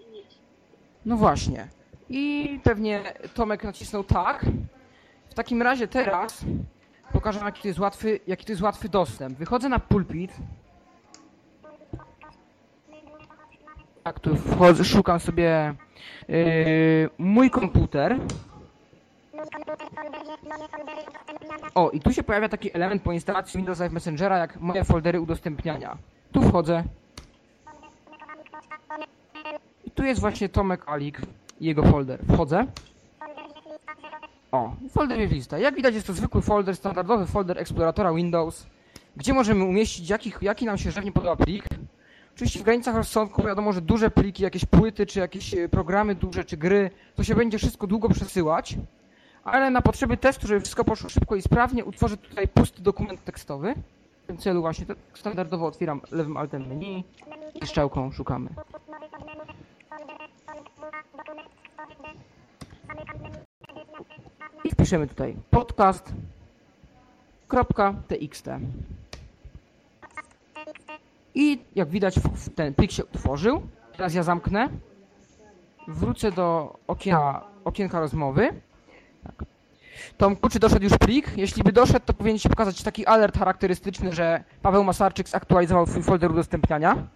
i 0.00 0.12
nie. 0.12 0.22
No 1.06 1.16
właśnie. 1.16 1.68
I 2.08 2.60
pewnie 2.64 3.14
Tomek 3.34 3.64
nacisnął 3.64 4.04
tak. 4.04 4.46
W 5.30 5.34
takim 5.34 5.62
razie 5.62 5.88
teraz 5.88 6.44
pokażę 7.16 7.40
jaki 7.44 7.62
to 7.62 7.68
jest 7.68 7.80
łatwy, 7.80 8.20
jaki 8.26 8.46
to 8.46 8.52
jest 8.52 8.62
łatwy 8.62 8.88
dostęp. 8.88 9.38
Wychodzę 9.38 9.68
na 9.68 9.78
pulpit. 9.78 10.32
Tak, 14.02 14.20
tu 14.20 14.36
wchodzę, 14.36 14.84
szukam 14.84 15.20
sobie 15.20 15.74
yy, 16.28 17.10
mój 17.18 17.50
komputer. 17.50 18.18
O, 21.74 21.90
i 21.90 22.00
tu 22.00 22.12
się 22.12 22.22
pojawia 22.22 22.48
taki 22.48 22.76
element 22.76 23.02
po 23.02 23.12
instalacji 23.12 23.58
Windows 23.58 23.80
Live 23.80 23.92
Messengera, 23.92 24.38
jak 24.38 24.60
moje 24.60 24.84
foldery 24.84 25.20
udostępniania. 25.20 25.96
Tu 26.32 26.42
wchodzę. 26.42 26.84
I 29.84 29.90
tu 29.90 30.04
jest 30.04 30.20
właśnie 30.20 30.48
Tomek 30.48 30.88
Alik 30.88 31.20
i 31.60 31.66
jego 31.66 31.82
folder. 31.82 32.20
Wchodzę. 32.32 32.66
O, 34.52 34.72
folder 34.90 35.18
jest 35.18 35.32
lista. 35.32 35.58
Jak 35.58 35.74
widać 35.74 35.94
jest 35.94 36.06
to 36.06 36.12
zwykły 36.12 36.42
folder, 36.42 36.76
standardowy 36.76 37.26
folder 37.26 37.58
eksploratora 37.58 38.12
Windows, 38.14 38.66
gdzie 39.16 39.34
możemy 39.34 39.64
umieścić 39.64 40.10
jakich, 40.10 40.38
jaki 40.42 40.66
nam 40.66 40.78
się 40.78 40.90
żywnie 40.90 41.12
podoba 41.12 41.36
plik. 41.36 41.64
Oczywiście 42.34 42.60
w 42.60 42.62
granicach 42.62 42.94
rozsądku 42.96 43.42
wiadomo, 43.42 43.72
że 43.72 43.80
duże 43.80 44.10
pliki, 44.10 44.42
jakieś 44.42 44.64
płyty, 44.64 45.06
czy 45.06 45.18
jakieś 45.18 45.54
e, 45.54 45.68
programy 45.68 46.14
duże, 46.14 46.44
czy 46.44 46.56
gry, 46.56 46.90
to 47.14 47.24
się 47.24 47.34
będzie 47.34 47.58
wszystko 47.58 47.86
długo 47.86 48.08
przesyłać. 48.08 48.76
Ale 49.44 49.70
na 49.70 49.82
potrzeby 49.82 50.16
testu, 50.16 50.46
żeby 50.46 50.60
wszystko 50.60 50.84
poszło 50.84 51.08
szybko 51.08 51.36
i 51.36 51.42
sprawnie, 51.42 51.84
utworzę 51.84 52.16
tutaj 52.16 52.48
pusty 52.48 52.82
dokument 52.82 53.24
tekstowy. 53.24 53.74
W 54.24 54.26
tym 54.26 54.36
celu 54.36 54.60
właśnie 54.60 54.86
standardowo 55.14 55.66
otwieram 55.66 56.00
lewym 56.10 56.36
altem 56.36 56.66
menu 56.66 57.04
i 57.62 57.66
strzałką 57.66 58.12
szukamy. 58.12 58.50
I 64.86 64.88
wpisuję 64.88 65.06
piszemy 65.06 65.06
tutaj 65.06 65.36
podcast.txt. 67.48 68.48
I 71.34 71.58
jak 71.74 71.88
widać 71.88 72.14
ten 72.54 72.74
plik 72.74 72.92
się 72.92 73.04
utworzył. 73.04 73.62
Teraz 73.96 74.14
ja 74.14 74.22
zamknę. 74.22 74.68
Wrócę 75.88 76.32
do 76.32 76.78
okiena, 76.86 77.44
okienka 77.64 78.00
rozmowy. 78.00 78.48
Tak. 79.24 79.44
Tomku, 80.16 80.48
czy 80.48 80.58
doszedł 80.58 80.84
już 80.84 80.98
plik? 80.98 81.32
Jeśli 81.36 81.62
by 81.62 81.72
doszedł, 81.72 82.06
to 82.06 82.14
powinien 82.14 82.38
się 82.38 82.48
pokazać 82.48 82.82
taki 82.82 83.06
alert 83.06 83.38
charakterystyczny, 83.38 84.12
że 84.12 84.44
Paweł 84.62 84.84
Masarczyk 84.84 85.28
zaktualizował 85.28 85.86
swój 85.86 86.02
folder 86.02 86.30
udostępniania. 86.30 87.06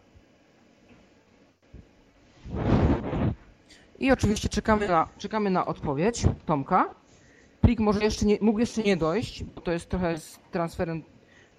I 3.98 4.12
oczywiście 4.12 4.48
czekamy 4.48 4.88
na, 4.88 5.08
czekamy 5.18 5.50
na 5.50 5.66
odpowiedź 5.66 6.26
Tomka. 6.46 6.99
Plik 7.60 7.80
może 7.80 8.04
jeszcze 8.04 8.26
nie, 8.26 8.38
mógł 8.40 8.58
jeszcze 8.58 8.82
nie 8.82 8.96
dojść, 8.96 9.44
bo 9.44 9.60
to 9.60 9.72
jest 9.72 9.88
trochę 9.88 10.18
z 10.18 10.38
transferem 10.50 11.02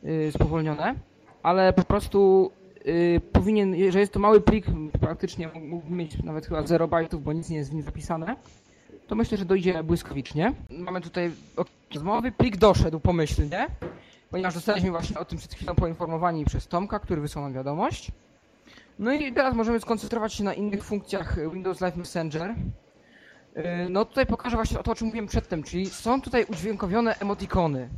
yy, 0.04 0.32
spowolnione, 0.32 0.96
ale 1.44 1.74
po 1.74 1.84
prostu 1.84 2.52
yy, 2.86 3.22
powinien, 3.32 3.92
że 3.92 4.00
jest 4.00 4.14
to 4.14 4.20
mały 4.20 4.42
plik, 4.42 4.66
praktycznie 5.00 5.50
mógł 5.62 5.90
mieć 5.90 6.24
nawet 6.24 6.46
chyba 6.46 6.68
0 6.68 6.88
bajtów, 6.88 7.24
bo 7.24 7.34
nic 7.34 7.50
nie 7.50 7.58
jest 7.58 7.72
w 7.72 7.74
nim 7.74 7.84
zapisane, 7.84 8.36
to 9.08 9.16
myślę, 9.16 9.38
że 9.38 9.46
dojdzie 9.46 9.84
błyskawicznie. 9.84 10.54
Mamy 10.70 11.02
tutaj 11.02 11.32
rozmowy, 11.94 12.32
plik 12.32 12.58
doszedł 12.58 13.00
pomyślnie, 13.00 13.68
ponieważ 14.30 14.54
zostaliśmy 14.54 14.92
właśnie 14.92 15.20
o 15.20 15.26
tym 15.26 15.38
przed 15.38 15.54
chwilą 15.54 15.76
poinformowani 15.76 16.46
przez 16.46 16.68
Tomka, 16.68 17.00
który 17.00 17.22
wysłał 17.22 17.44
nam 17.46 17.54
wiadomość. 17.54 18.12
No 19.00 19.14
i 19.14 19.34
teraz 19.34 19.56
możemy 19.56 19.80
skoncentrować 19.80 20.34
się 20.34 20.44
na 20.44 20.54
innych 20.54 20.84
funkcjach 20.84 21.52
Windows 21.54 21.82
Live 21.82 21.96
Messenger. 21.96 22.56
Yy, 23.56 23.90
No 23.90 24.06
tutaj 24.06 24.26
pokażę 24.26 24.56
właśnie 24.56 24.80
o 24.80 24.84
to, 24.84 24.92
o 24.92 24.96
czym 24.96 25.08
mówiłem 25.08 25.28
przedtem, 25.28 25.64
czyli 25.64 25.90
są 25.90 26.22
tutaj 26.22 26.46
udźwiękowione 26.46 27.20
emotikony. 27.20 27.90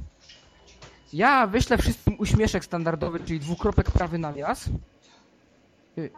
Ja 1.13 1.47
wyślę 1.47 1.77
wszystkim 1.77 2.15
uśmieszek 2.19 2.65
standardowy, 2.65 3.19
czyli 3.19 3.39
dwukropek 3.39 3.91
prawy 3.91 4.17
nawias. 4.17 4.69
Yy. 5.97 6.09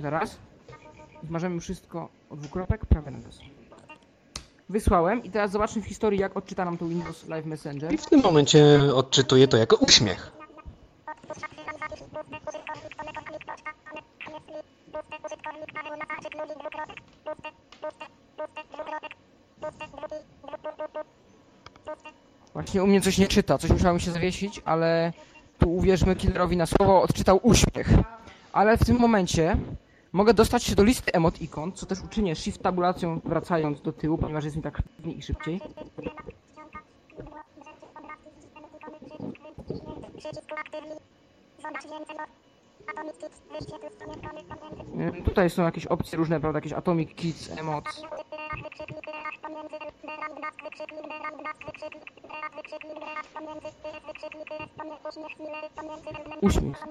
Zaraz. 0.00 0.36
Zmarzemy 1.28 1.60
wszystko 1.60 2.08
o 2.30 2.36
dwukropek 2.36 2.86
prawy 2.86 3.10
nawias. 3.10 3.38
Wysłałem 4.68 5.24
i 5.24 5.30
teraz 5.30 5.50
zobaczmy 5.50 5.82
w 5.82 5.86
historii, 5.86 6.20
jak 6.20 6.36
odczyta 6.36 6.64
nam 6.64 6.78
to 6.78 6.88
Windows 6.88 7.28
Live 7.28 7.46
Messenger. 7.46 7.94
I 7.94 7.98
w 7.98 8.06
tym 8.06 8.20
momencie 8.20 8.80
odczytuję 8.94 9.48
to 9.48 9.56
jako 9.56 9.76
uśmiech. 9.76 10.32
Właśnie 22.52 22.82
u 22.82 22.86
mnie 22.86 23.00
coś 23.00 23.18
nie 23.18 23.28
czyta, 23.28 23.58
coś 23.58 23.70
musiało 23.70 23.94
mi 23.94 24.00
się 24.00 24.10
zawiesić, 24.10 24.62
ale 24.64 25.12
tu 25.58 25.76
uwierzmy 25.76 26.16
killerowi 26.16 26.56
na 26.56 26.66
słowo, 26.66 27.02
odczytał 27.02 27.40
uśmiech. 27.42 27.88
Ale 28.52 28.78
w 28.78 28.84
tym 28.84 28.98
momencie 28.98 29.56
mogę 30.12 30.34
dostać 30.34 30.62
się 30.64 30.74
do 30.74 30.84
listy 30.84 31.12
emot 31.12 31.42
ikon, 31.42 31.72
co 31.72 31.86
też 31.86 32.00
uczynię 32.00 32.36
shift 32.36 32.62
tabulacją 32.62 33.20
wracając 33.24 33.82
do 33.82 33.92
tyłu, 33.92 34.18
ponieważ 34.18 34.44
jest 34.44 34.56
mi 34.56 34.62
tak 34.62 34.76
szybciej 34.76 35.18
i 35.18 35.22
szybciej. 35.22 35.60
Ym, 40.74 40.98
Tutaj 45.24 45.50
są 45.50 45.62
jakieś 45.62 45.86
opcje 45.86 46.18
różne, 46.18 46.40
prawda, 46.40 46.56
jakieś 46.56 46.72
Atomic 46.72 47.14
Kids, 47.14 47.58
Emot. 47.58 47.84
Uśmiech. 56.40 56.84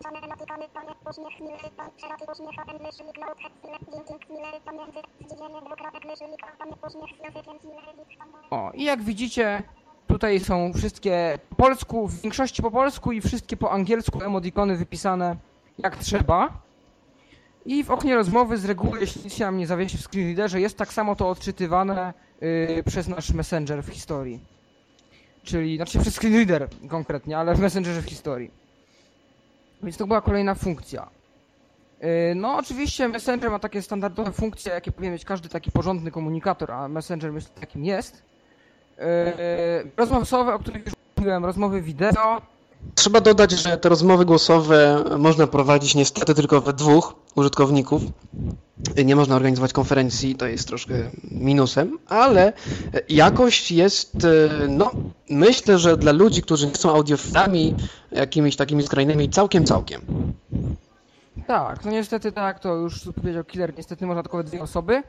O, 8.52 8.72
i 8.74 8.84
jak 8.84 9.02
widzicie, 9.04 9.64
tutaj 10.10 10.40
są 10.40 10.74
wszystkie 10.74 11.40
po 11.50 11.56
polsku, 11.56 12.08
w 12.08 12.22
większości 12.22 12.62
po 12.62 12.72
polsku 12.72 13.12
i 13.12 13.22
wszystkie 13.22 13.58
po 13.58 13.72
angielsku 13.72 14.24
emodikony 14.24 14.78
wypisane 14.78 15.36
jak 15.78 15.96
trzeba. 15.98 16.62
I 17.66 17.84
w 17.84 17.92
oknie 17.92 18.16
rozmowy 18.16 18.58
z 18.58 18.66
reguły, 18.66 19.00
jeśli 19.00 19.24
nic 19.24 19.34
się 19.34 19.46
nam 19.46 19.58
nie 19.58 19.68
zawiesi 19.68 19.98
w 19.98 20.02
screenreaderze, 20.02 20.62
jest 20.62 20.78
tak 20.78 20.94
samo 20.94 21.16
to 21.16 21.30
odczytywane 21.30 22.14
yy, 22.42 22.84
przez 22.86 23.08
nasz 23.08 23.32
messenger 23.32 23.84
w 23.84 23.90
historii. 23.90 24.40
Czyli, 25.44 25.76
znaczy 25.76 26.00
przez 26.00 26.16
screenreader 26.16 26.68
konkretnie, 26.90 27.38
ale 27.38 27.56
w 27.56 27.60
messengerze 27.60 28.02
w 28.02 28.06
historii. 28.06 28.52
Więc 29.84 29.98
to 29.98 30.08
była 30.08 30.22
kolejna 30.22 30.56
funkcja. 30.56 31.10
Yy, 32.02 32.36
No, 32.36 32.58
oczywiście 32.58 33.08
Messenger 33.08 33.52
ma 33.52 33.60
takie 33.60 33.82
standardowe 33.82 34.32
funkcje, 34.32 34.74
jakie 34.74 34.92
powinien 34.92 35.14
mieć 35.14 35.26
każdy 35.26 35.50
taki 35.50 35.72
porządny 35.72 36.12
komunikator, 36.12 36.72
a 36.72 36.88
Messenger 36.88 37.34
myślę 37.34 37.50
takim 37.60 37.86
jest. 37.86 38.30
Yy, 39.00 39.92
Rozmowy 39.98 40.20
głosowe, 40.20 40.54
o 40.54 40.60
których 40.60 40.86
już 40.86 40.94
mówiłem, 41.18 41.46
rozmowy 41.46 41.82
wideo. 41.82 42.42
Trzeba 42.96 43.22
dodać, 43.22 43.52
że 43.52 43.78
te 43.78 43.90
rozmowy 43.90 44.26
głosowe 44.26 45.04
można 45.18 45.48
prowadzić 45.48 45.96
niestety 45.96 46.34
tylko 46.36 46.62
we 46.62 46.74
dwóch 46.74 47.16
użytkowników. 47.36 48.02
Nie 49.06 49.16
można 49.16 49.36
organizować 49.36 49.74
konferencji, 49.74 50.36
to 50.36 50.48
jest 50.48 50.68
troszkę 50.68 50.94
minusem, 51.32 52.00
ale 52.08 52.54
jakość 53.10 53.72
jest, 53.72 54.26
e, 54.26 54.68
no, 54.68 54.92
myślę, 55.30 55.80
że 55.80 55.98
dla 55.98 56.12
ludzi, 56.12 56.42
którzy 56.42 56.68
nie 56.68 56.76
są 56.76 56.90
audiofilami, 56.90 57.76
jakimiś 58.12 58.56
takimi 58.56 58.84
skrajnymi, 58.84 59.30
całkiem, 59.30 59.66
całkiem. 59.66 60.02
Tak, 61.48 61.86
no 61.86 61.92
niestety 61.92 62.32
tak, 62.32 62.60
to 62.60 62.76
już 62.76 63.10
powiedział 63.22 63.44
Killer, 63.44 63.74
niestety 63.78 64.06
można 64.06 64.24
tylko 64.24 64.38
we 64.38 64.44
dwie 64.44 64.62
osoby. 64.62 65.04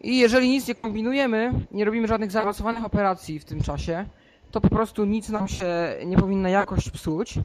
I 0.00 0.18
jeżeli 0.18 0.48
nic 0.48 0.68
nie 0.68 0.74
kombinujemy, 0.74 1.52
nie 1.70 1.84
robimy 1.84 2.08
żadnych 2.08 2.30
zaawansowanych 2.30 2.84
operacji 2.84 3.38
w 3.38 3.44
tym 3.44 3.62
czasie, 3.62 4.06
to 4.50 4.60
po 4.60 4.68
prostu 4.68 5.04
nic 5.04 5.28
nam 5.28 5.48
się 5.48 5.66
nie 6.06 6.16
powinna 6.16 6.48
jakość 6.48 6.90
psuć. 6.90 7.38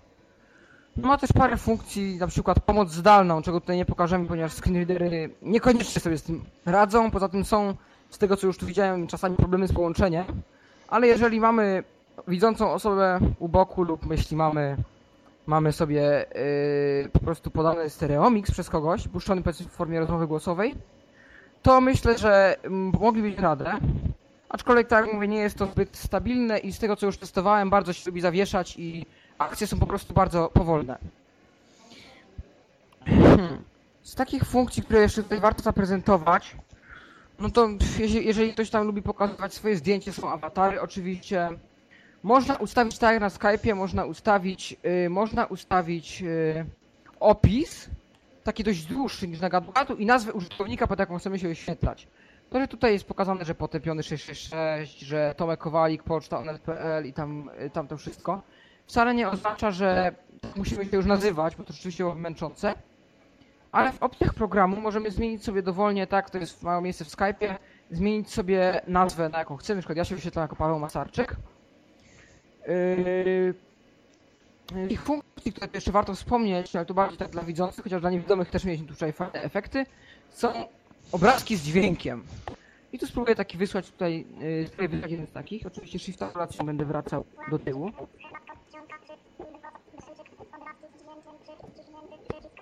Ma 0.97 1.17
też 1.17 1.29
parę 1.33 1.57
funkcji, 1.57 2.17
na 2.17 2.27
przykład 2.27 2.59
pomoc 2.59 2.91
zdalną, 2.91 3.41
czego 3.41 3.61
tutaj 3.61 3.77
nie 3.77 3.85
pokażemy, 3.85 4.27
ponieważ 4.27 4.53
screenreadery 4.53 5.29
niekoniecznie 5.41 6.01
sobie 6.01 6.17
z 6.17 6.23
tym 6.23 6.43
radzą. 6.65 7.11
Poza 7.11 7.29
tym 7.29 7.45
są, 7.45 7.75
z 8.09 8.17
tego 8.17 8.37
co 8.37 8.47
już 8.47 8.57
tu 8.57 8.65
widziałem, 8.65 9.07
czasami 9.07 9.35
problemy 9.35 9.67
z 9.67 9.73
połączeniem. 9.73 10.25
Ale 10.87 11.07
jeżeli 11.07 11.39
mamy 11.39 11.83
widzącą 12.27 12.71
osobę 12.71 13.19
u 13.39 13.47
boku 13.47 13.83
lub 13.83 14.11
jeśli 14.11 14.37
mamy, 14.37 14.77
mamy 15.47 15.71
sobie 15.71 16.25
yy, 17.03 17.09
po 17.09 17.19
prostu 17.19 17.51
podany 17.51 17.89
stereomix 17.89 18.51
przez 18.51 18.69
kogoś, 18.69 19.07
puszczony 19.07 19.41
w 19.53 19.71
formie 19.71 19.99
rozmowy 19.99 20.27
głosowej, 20.27 20.75
to 21.61 21.81
myślę, 21.81 22.17
że 22.17 22.55
mm, 22.63 22.91
moglibyśmy 22.99 23.41
radę. 23.41 23.77
Aczkolwiek 24.49 24.87
tak 24.87 25.05
jak 25.05 25.13
mówię, 25.13 25.27
nie 25.27 25.39
jest 25.39 25.57
to 25.57 25.65
zbyt 25.65 25.97
stabilne 25.97 26.59
i 26.59 26.73
z 26.73 26.79
tego 26.79 26.95
co 26.95 27.05
już 27.05 27.17
testowałem, 27.17 27.69
bardzo 27.69 27.93
się 27.93 28.03
lubi 28.05 28.21
zawieszać 28.21 28.75
i 28.77 29.05
akcje 29.37 29.67
są 29.67 29.79
po 29.79 29.85
prostu 29.85 30.13
bardzo 30.13 30.49
powolne. 30.53 30.97
Hmm. 33.05 33.63
Z 34.03 34.15
takich 34.15 34.43
funkcji, 34.43 34.83
które 34.83 35.01
jeszcze 35.01 35.23
tutaj 35.23 35.39
warto 35.39 35.63
zaprezentować, 35.63 36.55
no 37.39 37.49
to 37.49 37.69
jeżeli 37.99 38.53
ktoś 38.53 38.69
tam 38.69 38.87
lubi 38.87 39.01
pokazywać 39.01 39.53
swoje 39.53 39.75
zdjęcie, 39.75 40.13
są 40.13 40.29
awatary 40.29 40.81
oczywiście. 40.81 41.49
Można 42.23 42.55
ustawić 42.55 42.97
tak 42.97 43.11
jak 43.11 43.21
na 43.21 43.29
Skype'ie, 43.29 43.75
można 43.75 44.05
ustawić, 44.05 44.75
yy, 44.83 45.09
można 45.09 45.45
ustawić 45.45 46.21
yy, 46.21 46.65
opis, 47.19 47.89
taki 48.43 48.63
dość 48.63 48.85
dłuższy 48.85 49.27
niż 49.27 49.39
na 49.39 49.49
gadu 49.49 49.95
i 49.97 50.05
nazwę 50.05 50.33
użytkownika, 50.33 50.87
pod 50.87 50.99
jaką 50.99 51.17
chcemy 51.17 51.39
się 51.39 51.47
wyświetlać. 51.47 52.07
To, 52.49 52.59
że 52.59 52.67
tutaj 52.67 52.93
jest 52.93 53.05
pokazane, 53.05 53.45
że 53.45 53.55
potępiony 53.55 54.03
666, 54.03 54.99
że 54.99 55.33
Tomek 55.37 55.59
Kowalik, 55.59 56.03
poczta 56.03 56.39
onet.pl 56.39 57.05
i 57.07 57.13
tam, 57.13 57.49
y, 57.65 57.69
tam 57.69 57.87
to 57.87 57.97
wszystko, 57.97 58.41
wcale 58.85 59.13
nie 59.13 59.29
oznacza, 59.29 59.71
że 59.71 60.15
musimy 60.55 60.85
się 60.85 60.97
już 60.97 61.05
nazywać, 61.05 61.55
bo 61.55 61.63
to 61.63 61.73
rzeczywiście 61.73 62.03
było 62.03 62.15
męczące. 62.15 62.73
Ale 63.71 63.91
w 63.91 64.03
opcjach 64.03 64.33
programu 64.33 64.81
możemy 64.81 65.11
zmienić 65.11 65.43
sobie 65.43 65.61
dowolnie, 65.61 66.07
tak, 66.07 66.29
to 66.29 66.37
jest 66.37 66.63
ma 66.63 66.81
miejsce 66.81 67.05
w 67.05 67.07
Skype'ie, 67.07 67.55
zmienić 67.91 68.33
sobie 68.33 68.81
nazwę 68.87 69.29
na 69.29 69.39
jaką 69.39 69.57
chcemy, 69.57 69.77
na 69.77 69.81
przykład 69.81 69.97
ja 69.97 70.05
się 70.05 70.15
wyświetlam 70.15 70.43
jako 70.43 70.55
Paweł 70.55 70.79
Masarczyk. 70.79 71.35
Yy, 72.67 73.53
ich 74.89 75.01
funkcji, 75.01 75.53
które 75.53 75.69
jeszcze 75.73 75.91
warto 75.91 76.15
wspomnieć, 76.15 76.75
ale 76.75 76.85
to 76.85 76.93
bardziej 76.93 77.17
tak 77.17 77.29
dla 77.29 77.43
widzących, 77.43 77.83
chociaż 77.83 78.01
dla 78.01 78.09
niewidomych 78.09 78.49
też 78.49 78.65
mieliśmy 78.65 78.87
tutaj 78.87 79.13
fajne 79.13 79.41
efekty, 79.41 79.85
są 80.29 80.53
obrazki 81.11 81.55
z 81.55 81.63
dźwiękiem. 81.63 82.23
I 82.93 82.99
tu 82.99 83.07
spróbuję 83.07 83.35
taki 83.35 83.57
wysłać 83.57 83.91
tutaj, 83.91 84.25
spróbuję 84.67 84.89
wysłać 84.89 85.11
jeden 85.11 85.27
z 85.27 85.31
takich. 85.31 85.65
Oczywiście 85.65 85.99
shift 85.99 86.23
będę 86.65 86.85
wracał 86.85 87.25
do 87.51 87.59
tyłu. 87.59 87.91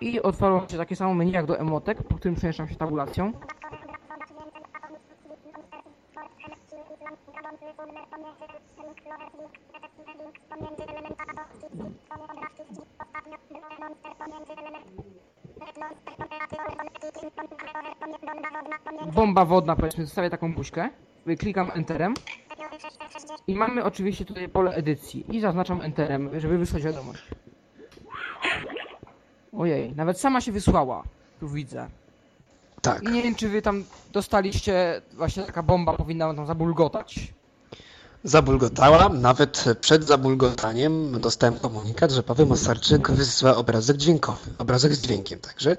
I 0.01 0.21
otwarło 0.21 0.67
się 0.71 0.77
takie 0.77 0.95
samo 0.95 1.13
menu 1.13 1.31
jak 1.31 1.45
do 1.45 1.59
emotek, 1.59 2.03
po 2.03 2.15
którym 2.15 2.35
przemieszczam 2.35 2.69
się 2.69 2.75
tabulacją. 2.75 3.33
Bomba 19.13 19.45
wodna, 19.45 19.75
powiedzmy, 19.75 20.05
zostawię 20.05 20.29
taką 20.29 20.53
buźkę. 20.53 20.89
Klikam 21.39 21.71
Enterem. 21.73 22.13
I 23.47 23.55
mamy 23.55 23.83
oczywiście 23.83 24.25
tutaj 24.25 24.49
pole 24.49 24.71
edycji. 24.71 25.35
I 25.35 25.39
zaznaczam 25.39 25.81
Enterem, 25.81 26.39
żeby 26.39 26.57
wysłać 26.57 26.83
wiadomość. 26.83 27.23
Ojej, 29.57 29.95
nawet 29.95 30.19
sama 30.19 30.41
się 30.41 30.51
wysłała. 30.51 31.03
Tu 31.39 31.49
widzę. 31.49 31.89
Tak. 32.81 33.03
I 33.03 33.07
nie 33.07 33.23
wiem, 33.23 33.35
czy 33.35 33.49
wy 33.49 33.61
tam 33.61 33.83
dostaliście, 34.11 35.01
właśnie 35.13 35.43
taka 35.43 35.63
bomba 35.63 35.93
powinna 35.93 36.27
wam 36.27 36.35
tam 36.35 36.45
zabulgotać. 36.45 37.33
Zabulgotała, 38.23 39.09
nawet 39.09 39.65
przed 39.81 40.03
zabulgotaniem 40.03 41.21
dostałem 41.21 41.59
komunikat, 41.59 42.11
że 42.11 42.23
Paweł 42.23 42.47
Masarczyk 42.47 43.11
wysyła 43.11 43.55
obrazek 43.55 43.97
dźwiękowy, 43.97 44.51
obrazek 44.57 44.93
z 44.93 45.01
dźwiękiem, 45.01 45.39
także 45.39 45.77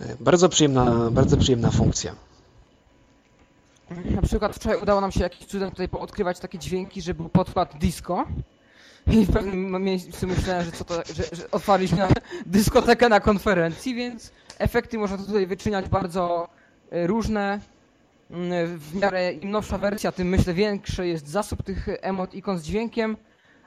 e, 0.00 0.16
bardzo 0.20 0.48
przyjemna, 0.48 1.10
bardzo 1.10 1.36
przyjemna 1.36 1.70
funkcja. 1.70 2.14
Na 4.10 4.22
przykład 4.22 4.56
wczoraj 4.56 4.78
udało 4.82 5.00
nam 5.00 5.12
się 5.12 5.20
jakimś 5.20 5.50
cudem 5.50 5.70
tutaj 5.70 5.88
poodkrywać 5.88 6.38
takie 6.40 6.58
dźwięki, 6.58 7.02
że 7.02 7.14
był 7.14 7.28
podkład 7.28 7.78
disco. 7.78 8.24
I 9.06 9.26
w 9.26 9.32
pewnym 9.32 9.82
miejscu 9.82 10.26
myślałem, 10.26 10.64
że 10.64 10.72
co 10.72 10.84
to, 10.84 10.94
że, 10.94 11.24
że 11.32 11.50
otwarliśmy 11.50 12.08
dyskotekę 12.46 13.08
na 13.08 13.20
konferencji, 13.20 13.94
więc 13.94 14.30
efekty 14.58 14.98
można 14.98 15.18
tutaj 15.18 15.46
wyczyniać 15.46 15.88
bardzo 15.88 16.48
e, 16.90 17.06
różne. 17.06 17.60
Mm, 18.30 18.78
W 18.78 18.94
miarę 18.94 19.32
im 19.32 19.50
nowsza 19.50 19.78
wersja, 19.78 20.12
tym 20.12 20.28
myślę 20.28 20.54
większy 20.54 21.06
jest 21.06 21.28
zasób 21.28 21.62
tych 21.62 21.86
emot 22.00 22.34
ikon 22.34 22.58
z 22.58 22.62
dźwiękiem. 22.62 23.16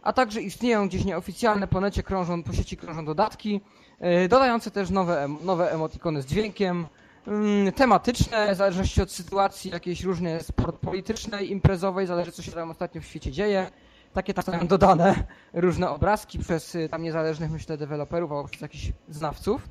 A 0.01 0.13
także 0.13 0.41
istnieją 0.41 0.87
gdzieś 0.87 1.05
nieoficjalne 1.05 1.67
po 1.67 1.81
necie 1.81 2.03
krążą, 2.03 2.43
po 2.43 2.53
sieci 2.53 2.77
krążą 2.77 3.05
dodatki, 3.05 3.61
e, 3.99 4.27
dodające 4.27 4.71
też 4.71 4.89
nowe, 4.89 5.27
nowe 5.43 5.71
emotikony 5.71 6.21
z 6.21 6.25
dźwiękiem, 6.25 6.85
mm, 7.27 7.71
tematyczne, 7.71 8.53
w 8.53 8.57
zależności 8.57 9.01
od 9.01 9.11
sytuacji, 9.11 9.71
jakieś 9.71 10.03
różne 10.03 10.43
sport 10.43 10.75
politycznej, 10.77 11.51
imprezowej, 11.51 12.07
zależy 12.07 12.31
co 12.31 12.41
się 12.43 12.51
tam 12.51 12.71
ostatnio 12.71 13.01
w 13.01 13.05
świecie 13.05 13.31
dzieje. 13.31 13.71
Takie 14.13 14.33
tam 14.33 14.43
są 14.43 14.67
dodane 14.67 15.15
różne 15.53 15.89
obrazki 15.89 16.39
przez 16.39 16.75
y, 16.75 16.89
tam 16.89 17.03
niezależnych, 17.03 17.51
myślę, 17.51 17.77
deweloperów 17.77 18.31
albo 18.31 18.47
przez 18.47 18.61
jakichś 18.61 18.91
znawców. 19.09 19.61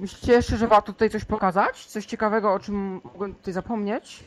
Myślicie 0.00 0.32
jeszcze, 0.32 0.56
że 0.56 0.68
warto 0.68 0.92
tutaj 0.92 1.10
coś 1.10 1.24
pokazać? 1.24 1.86
Coś 1.86 2.06
ciekawego, 2.06 2.52
o 2.52 2.58
czym 2.60 3.00
mogłem 3.04 3.34
tutaj 3.34 3.54
zapomnieć? 3.54 4.24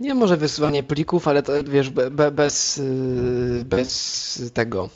Nie 0.00 0.14
może 0.14 0.36
wysyłanie 0.36 0.82
plików, 0.82 1.28
ale 1.28 1.42
to 1.42 1.52
wiesz, 1.64 1.90
be, 1.90 2.10
be, 2.10 2.30
bez, 2.30 2.78
y, 2.78 3.62
bez 3.66 4.50
tego. 4.54 4.88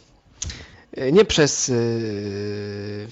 Y, 0.98 1.12
Nie 1.12 1.24
przez 1.24 1.68
y, 1.68 3.08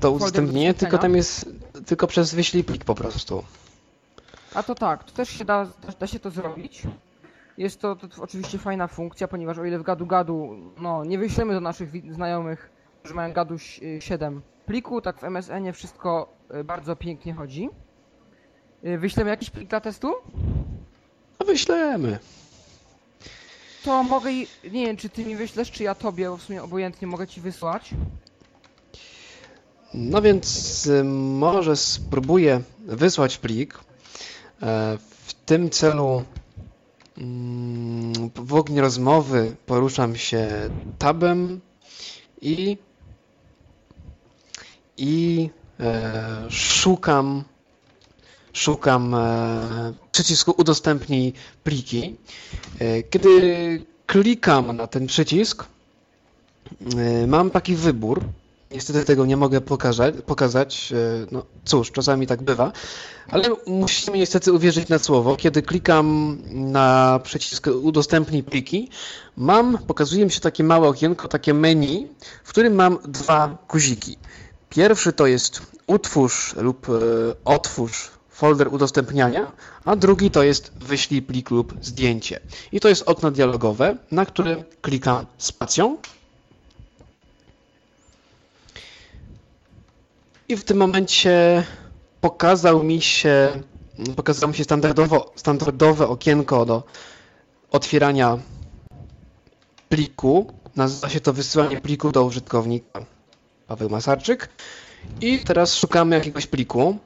to 0.00 0.10
udostępnienie, 0.10 0.74
tylko 0.74 0.98
tam 0.98 1.16
jest, 1.16 1.48
tylko 1.86 2.06
przez 2.06 2.34
wyślij 2.34 2.64
plik 2.64 2.84
po 2.84 2.94
prostu. 2.94 3.44
A 4.54 4.62
to 4.62 4.74
tak, 4.74 5.04
to 5.04 5.12
też 5.12 5.28
się 5.28 5.44
da, 5.44 5.66
da, 6.00 6.06
się 6.06 6.18
to 6.20 6.30
zrobić. 6.30 6.82
Jest 7.58 7.80
to, 7.80 7.96
to 7.96 8.22
oczywiście 8.22 8.58
fajna 8.58 8.86
funkcja, 8.88 9.28
ponieważ 9.28 9.58
o 9.58 9.64
ile 9.64 9.78
w 9.78 9.82
gadu 9.82 10.06
gadu, 10.06 10.56
no 10.80 11.04
nie 11.04 11.18
wyślemy 11.18 11.54
do 11.54 11.60
naszych 11.60 11.90
znajomych, 12.14 12.70
że 13.04 13.14
mają 13.14 13.32
gadu 13.32 13.54
ś- 13.54 13.80
7 14.00 14.42
pliku, 14.66 15.00
tak 15.00 15.18
w 15.20 15.24
MSN-ie 15.24 15.72
wszystko 15.72 16.34
y, 16.60 16.64
bardzo 16.64 16.96
pięknie 16.96 17.34
chodzi. 17.34 17.68
Y, 18.86 18.98
Wyślemy 18.98 19.30
jakiś 19.30 19.50
plik 19.50 19.68
dla 19.68 19.80
testu? 19.80 20.14
No 21.40 21.46
wyślemy. 21.46 22.18
To 23.84 24.02
mogę 24.02 24.30
nie 24.64 24.86
wiem 24.86 24.96
czy 24.96 25.08
ty 25.08 25.24
mi 25.24 25.36
wyślesz, 25.36 25.70
czy 25.70 25.82
ja 25.82 25.94
tobie, 25.94 26.28
bo 26.28 26.36
w 26.36 26.42
sumie 26.42 26.62
obojętnie 26.62 27.08
mogę 27.08 27.26
ci 27.26 27.40
wysłać. 27.40 27.90
No 29.94 30.22
więc 30.22 30.86
y, 30.86 31.04
może 31.04 31.76
spróbuję 31.76 32.60
wysłać 32.78 33.38
plik. 33.38 33.74
E, 34.62 34.98
W 35.26 35.34
tym 35.34 35.70
celu 35.70 36.24
mm, 37.18 38.12
w 38.34 38.54
ogniu 38.54 38.80
rozmowy 38.82 39.56
poruszam 39.66 40.16
się 40.16 40.48
tabem 40.98 41.60
i 42.40 42.78
i 44.96 45.50
e, 45.80 46.46
szukam 46.50 47.44
szukam 48.52 49.14
e, 49.14 49.92
przycisku 50.12 50.54
udostępnij 50.56 51.32
pliki. 51.64 52.16
E, 52.80 53.02
Kiedy 53.02 53.84
klikam 54.06 54.76
na 54.76 54.86
ten 54.86 55.06
przycisk, 55.06 55.64
mam 57.26 57.50
taki 57.50 57.76
wybór. 57.76 58.20
Niestety 58.70 59.04
tego 59.04 59.26
nie 59.26 59.36
mogę 59.36 59.60
pokazać, 59.60 60.14
pokazać. 60.26 60.92
No 61.32 61.44
cóż, 61.64 61.90
czasami 61.92 62.26
tak 62.26 62.42
bywa, 62.42 62.72
ale 63.28 63.48
musicie 63.66 64.12
mi 64.12 64.18
niestety 64.18 64.52
uwierzyć 64.52 64.88
na 64.88 64.98
słowo. 64.98 65.36
Kiedy 65.36 65.62
klikam 65.62 66.38
na 66.50 67.20
przycisk 67.22 67.66
udostępnij 67.82 68.42
pliki, 68.42 68.88
mam, 69.36 69.78
pokazuje 69.86 70.24
mi 70.24 70.30
się 70.30 70.40
takie 70.40 70.64
małe 70.64 70.88
okienko, 70.88 71.28
takie 71.28 71.54
menu, 71.54 72.08
w 72.44 72.48
którym 72.48 72.74
mam 72.74 72.98
dwa 73.08 73.58
guziki. 73.68 74.16
Pierwszy 74.74 75.12
to 75.12 75.26
jest 75.26 75.62
utwórz 75.86 76.54
lub 76.56 76.88
e, 76.88 76.92
otwórz 77.44 78.10
folder 78.30 78.74
udostępniania, 78.74 79.52
a 79.84 79.96
drugi 79.96 80.30
to 80.30 80.42
jest 80.42 80.72
wyślij 80.80 81.22
plik 81.22 81.50
lub 81.50 81.74
zdjęcie. 81.82 82.40
I 82.72 82.80
to 82.80 82.88
jest 82.88 83.02
okno 83.08 83.30
dialogowe, 83.30 83.96
na 84.10 84.26
które 84.26 84.64
klikam 84.82 85.26
spacją. 85.38 85.96
I 90.48 90.56
w 90.56 90.64
tym 90.64 90.76
momencie 90.76 91.64
pokazał 92.20 92.82
mi 92.82 93.00
się, 93.00 93.62
pokazało 94.16 94.50
mi 94.52 94.56
się 94.56 94.64
standardowo, 94.64 95.32
standardowe 95.36 96.08
okienko 96.08 96.66
do 96.66 96.82
otwierania 97.70 98.38
pliku. 99.88 100.52
Nazywa 100.76 101.08
się 101.08 101.20
to 101.20 101.32
wysyłanie 101.32 101.80
pliku 101.80 102.12
do 102.12 102.24
użytkownika 102.24 103.13
Paweł 103.66 103.90
Masarczyk. 103.90 104.48
I 105.20 105.38
teraz 105.38 105.74
szukamy 105.74 106.16
jakiegoś 106.16 106.46
pliku. 106.46 106.98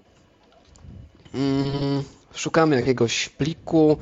Mm, 1.34 2.02
Szukamy 2.34 2.76
jakiegoś 2.76 3.28
pliku, 3.28 3.96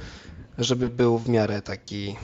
żeby 0.59 0.89
był 0.89 1.19
w 1.19 1.29
miarę 1.29 1.63
taki 1.63 2.17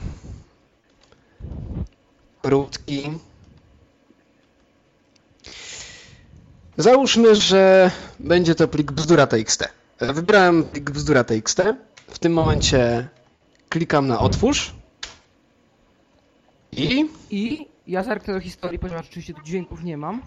krótki. 2.43 3.11
Załóżmy, 6.77 7.35
że 7.37 7.91
będzie 8.21 8.55
to 8.55 8.69
plik 8.69 8.93
bzdura.txt. 8.93 9.69
Wybrałem 10.01 10.65
plik 10.65 10.91
bzdura.txt. 10.91 11.63
W 12.11 12.19
tym 12.19 12.33
momencie 12.33 13.09
klikam 13.69 14.07
na 14.07 14.21
otwórz 14.21 14.75
i 16.73 17.09
I 17.31 17.67
ja 17.87 18.03
zerknę 18.03 18.35
do 18.35 18.41
historii, 18.41 18.79
ponieważ 18.79 19.09
oczywiście 19.09 19.35
tu 19.35 19.43
dźwięków 19.43 19.85
nie 19.85 19.97
mam. 19.97 20.23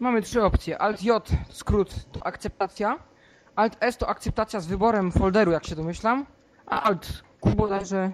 Mamy 0.00 0.22
trzy 0.22 0.44
opcje. 0.44 0.78
Alt 0.78 1.02
J 1.02 1.28
skrót 1.48 2.12
to 2.12 2.26
akceptacja. 2.26 2.98
Alt 3.56 3.76
S 3.80 3.96
to 3.96 4.08
akceptacja 4.08 4.60
z 4.60 4.66
wyborem 4.66 5.12
folderu, 5.12 5.52
jak 5.52 5.66
się 5.66 5.76
domyślam. 5.76 6.26
A 6.66 6.82
Alt 6.82 7.22
Q 7.40 7.54
bodajże. 7.54 8.12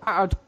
A 0.00 0.14
Alt, 0.14 0.47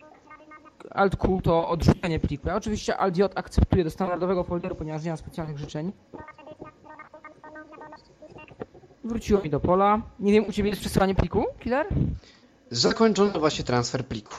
Alt 0.90 1.16
Q 1.16 1.40
to 1.43 1.69
odrzucenie 1.69 2.21
pliku. 2.21 2.49
Ja 2.49 2.57
oczywiście 2.57 2.97
Alt 2.97 3.16
J 3.16 3.33
akceptuję 3.38 3.85
do 3.85 3.90
standardowego 3.90 4.45
folderu, 4.45 4.75
ponieważ 4.75 5.03
nie 5.05 5.11
mam 5.11 5.16
specjalnych 5.19 5.59
życzeń. 5.59 5.93
Wróciło 9.05 9.40
mi 9.43 9.51
do 9.51 9.61
pola. 9.61 10.03
Nie 10.21 10.33
wiem, 10.33 10.45
u 10.49 10.53
ciebie 10.53 10.69
jest 10.71 10.81
przesyłanie 10.81 11.14
pliku, 11.14 11.45
Killer? 11.61 11.87
zakończono 12.71 13.40
właśnie 13.40 13.64
transfer 13.64 14.07
pliku. 14.07 14.35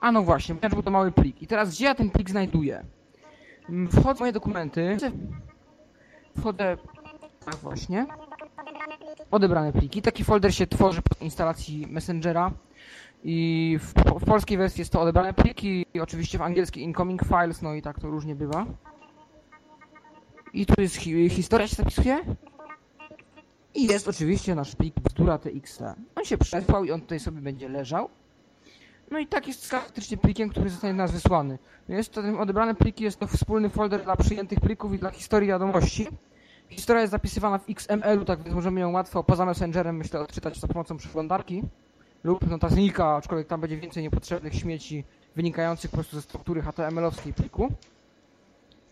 A 0.00 0.12
no 0.12 0.22
właśnie, 0.22 0.54
ponieważ 0.54 0.74
był 0.74 0.82
to 0.82 0.90
mały 0.90 1.12
plik. 1.12 1.42
I 1.42 1.46
teraz 1.46 1.70
gdzie 1.70 1.84
ja 1.84 1.94
ten 1.94 2.10
plik 2.10 2.30
znajduję? 2.30 2.84
Mm, 3.68 3.88
Wchodzę 3.88 4.14
w 4.14 4.20
moje 4.20 4.32
dokumenty. 4.32 4.96
Wchodzę... 6.38 6.76
Tak 7.44 7.54
właśnie. 7.56 8.06
Odebrane 8.06 8.96
pliki. 8.98 9.22
odebrane 9.30 9.72
pliki. 9.72 10.02
Taki 10.02 10.24
folder 10.24 10.54
się 10.54 10.66
tworzy 10.66 11.02
po 11.02 11.24
instalacji 11.24 11.86
Messengera 11.90 12.50
i 13.24 13.78
w, 13.80 13.94
w 14.20 14.24
polskiej 14.24 14.58
wersji 14.58 14.80
jest 14.80 14.92
to 14.92 15.00
odebrane 15.00 15.34
pliki, 15.34 15.86
i 15.94 16.00
oczywiście 16.00 16.38
w 16.38 16.42
angielskiej 16.42 16.84
incoming 16.84 17.22
files, 17.24 17.62
no 17.62 17.74
i 17.74 17.82
tak 17.82 18.00
to 18.00 18.10
różnie 18.10 18.34
bywa. 18.34 18.66
I 20.52 20.66
tu 20.66 20.82
jest 20.82 20.96
hi 20.96 21.28
historia 21.28 21.68
się 21.68 21.76
zapisuje. 21.76 22.20
I 23.74 23.86
jest 23.86 24.08
oczywiście 24.08 24.54
nasz 24.54 24.76
plik 24.76 24.94
bzdura 25.00 25.38
txt. 25.38 25.82
On 26.16 26.24
się 26.24 26.38
przesłał 26.38 26.84
i 26.84 26.90
on 26.90 27.00
tutaj 27.00 27.20
sobie 27.20 27.40
będzie 27.40 27.68
leżał. 27.68 28.08
No 29.10 29.18
i 29.18 29.26
tak 29.26 29.48
jest 29.48 29.66
faktycznie 29.70 30.16
plikiem, 30.16 30.48
który 30.48 30.70
zostanie 30.70 30.92
do 30.92 30.96
nas 30.96 31.12
wysłany. 31.12 31.58
No 31.88 31.96
Jest 31.96 32.12
to 32.12 32.22
odebrane 32.38 32.74
pliki, 32.74 33.04
jest 33.04 33.20
to 33.20 33.26
wspólny 33.26 33.70
folder 33.70 34.04
dla 34.04 34.16
przyjętych 34.16 34.60
plików 34.60 34.94
i 34.94 34.98
dla 34.98 35.10
historii 35.10 35.48
wiadomości. 35.48 36.06
Historia 36.68 37.00
jest 37.00 37.10
zapisywana 37.10 37.58
w 37.58 37.70
XML-u, 37.70 38.24
tak 38.24 38.42
więc 38.42 38.54
możemy 38.54 38.80
ją 38.80 38.92
łatwo 38.92 39.24
poza 39.24 39.46
Messengerem, 39.46 39.96
myślę, 39.96 40.20
odczytać 40.20 40.60
za 40.60 40.68
pomocą 40.68 40.96
przeglądarki 40.96 41.62
lub 42.24 42.50
notatnika, 42.50 43.16
aczkolwiek 43.16 43.46
tam 43.48 43.60
będzie 43.60 43.76
więcej 43.76 44.02
niepotrzebnych 44.02 44.54
śmieci 44.54 45.04
wynikających 45.36 45.90
po 45.90 45.96
prostu 45.96 46.16
ze 46.16 46.22
struktury 46.22 46.62
HTML-owskiej 46.62 47.32
pliku. 47.34 47.68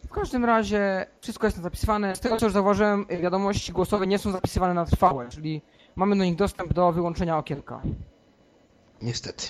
W 0.04 0.10
każdym 0.10 0.44
razie 0.44 1.06
wszystko 1.20 1.46
jest 1.46 1.56
tam 1.56 1.64
zapisywane. 1.64 2.16
Z 2.16 2.20
tego 2.20 2.36
co 2.36 2.46
już 2.46 2.52
zauważyłem, 2.52 3.06
wiadomości 3.06 3.72
głosowe 3.72 4.06
nie 4.06 4.18
są 4.18 4.30
zapisywane 4.30 4.74
na 4.74 4.84
trwałe, 4.84 5.28
czyli 5.28 5.62
mamy 5.96 6.16
do 6.16 6.24
nich 6.24 6.36
dostęp 6.36 6.72
do 6.72 6.92
wyłączenia 6.92 7.38
okienka. 7.38 7.82
Niestety. 9.02 9.46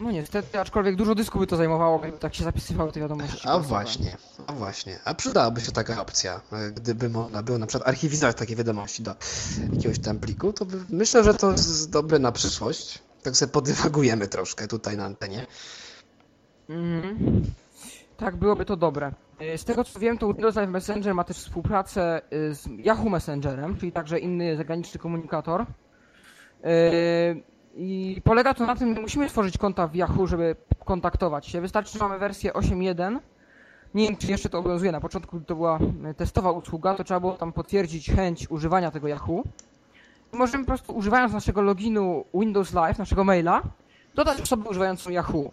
No 0.00 0.10
niestety, 0.10 0.60
aczkolwiek 0.60 0.96
dużo 0.96 1.14
dysku 1.14 1.38
by 1.38 1.46
to 1.46 1.56
zajmowało, 1.56 1.98
gdyby 1.98 2.18
tak 2.18 2.34
się 2.34 2.44
zapisywały 2.44 2.92
te 2.92 3.00
wiadomości. 3.00 3.40
A 3.48 3.50
głosowe. 3.50 3.68
właśnie, 3.68 4.16
a 4.46 4.52
właśnie. 4.52 4.98
A 5.04 5.14
przydałaby 5.14 5.60
się 5.60 5.72
taka 5.72 6.00
opcja, 6.02 6.40
e, 6.52 6.70
gdyby 6.70 7.08
można 7.08 7.42
było 7.42 7.58
na 7.58 7.66
przykład 7.66 7.88
archiwizować 7.88 8.36
takie 8.36 8.56
wiadomości 8.56 9.02
do 9.02 9.14
jakiegoś 9.72 9.98
tam 9.98 10.18
pliku, 10.18 10.52
to 10.52 10.64
by, 10.64 10.76
myślę, 10.90 11.24
że 11.24 11.34
to 11.34 11.52
jest 11.52 11.90
dobre 11.90 12.18
na 12.18 12.32
przyszłość. 12.32 12.98
Tak 13.22 13.36
sobie 13.36 13.52
podywagujemy 13.52 14.28
troszkę 14.28 14.68
tutaj 14.68 14.96
na 14.96 15.04
antenie. 15.04 15.46
Mhm. 16.68 17.42
Tak, 18.16 18.36
byłoby 18.36 18.64
to 18.64 18.76
dobre. 18.76 19.12
Y, 19.54 19.58
Z 19.58 19.64
tego 19.64 19.84
co 19.84 19.98
wiem, 20.00 20.18
to 20.18 20.26
Windows 20.32 20.54
Live 20.56 20.70
Messenger 20.70 21.14
ma 21.14 21.24
też 21.24 21.36
współpracę 21.36 22.20
y, 22.32 22.54
z 22.54 22.66
Yahoo 22.86 23.08
Messengerem, 23.10 23.76
czyli 23.76 23.92
także 23.92 24.18
inny 24.18 24.56
zagraniczny 24.56 25.00
komunikator. 25.00 25.66
I 27.78 28.20
polega 28.24 28.54
to 28.54 28.66
na 28.66 28.76
tym, 28.76 28.94
że 28.94 29.00
musimy 29.00 29.28
tworzyć 29.28 29.58
konta 29.58 29.88
w 29.88 29.94
Yahoo, 29.94 30.26
żeby 30.26 30.56
kontaktować 30.84 31.46
się. 31.46 31.60
Wystarczy, 31.60 31.98
że 31.98 32.04
mamy 32.04 32.18
wersję 32.18 32.52
8.1. 32.52 33.18
Nie 33.94 34.06
wiem, 34.08 34.16
czy 34.16 34.26
jeszcze 34.26 34.48
to 34.48 34.58
obowiązuje. 34.58 34.92
Na 34.92 35.00
początku 35.00 35.40
to 35.40 35.54
była 35.54 35.78
y, 36.10 36.14
testowa 36.14 36.50
usługa, 36.50 36.94
to 36.94 37.04
trzeba 37.04 37.20
było 37.20 37.32
tam 37.32 37.52
potwierdzić 37.52 38.10
chęć 38.10 38.50
używania 38.50 38.90
tego 38.90 39.08
Yahoo. 39.08 39.42
I 40.32 40.36
możemy 40.36 40.64
po 40.64 40.68
prostu 40.68 40.92
używając 40.92 41.32
naszego 41.32 41.62
loginu 41.62 42.24
Windows 42.34 42.72
Live, 42.72 42.98
naszego 42.98 43.24
maila, 43.24 43.62
dodać 44.14 44.40
osobę 44.40 44.70
używającą 44.70 45.10
Yahoo. 45.10 45.50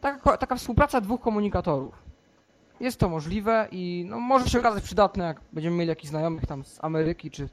Taka, 0.00 0.36
taka 0.36 0.56
współpraca 0.56 1.00
dwóch 1.00 1.20
komunikatorów. 1.20 1.94
Jest 2.80 2.98
to 2.98 3.08
możliwe 3.08 3.68
i 3.70 4.06
no, 4.08 4.20
może 4.20 4.50
się 4.50 4.58
okazać 4.58 4.84
przydatne, 4.84 5.24
jak 5.24 5.40
będziemy 5.52 5.76
mieli 5.76 5.88
jakichś 5.88 6.10
znajomych 6.10 6.46
tam 6.46 6.64
z 6.64 6.84
Ameryki, 6.84 7.30
czy 7.30 7.48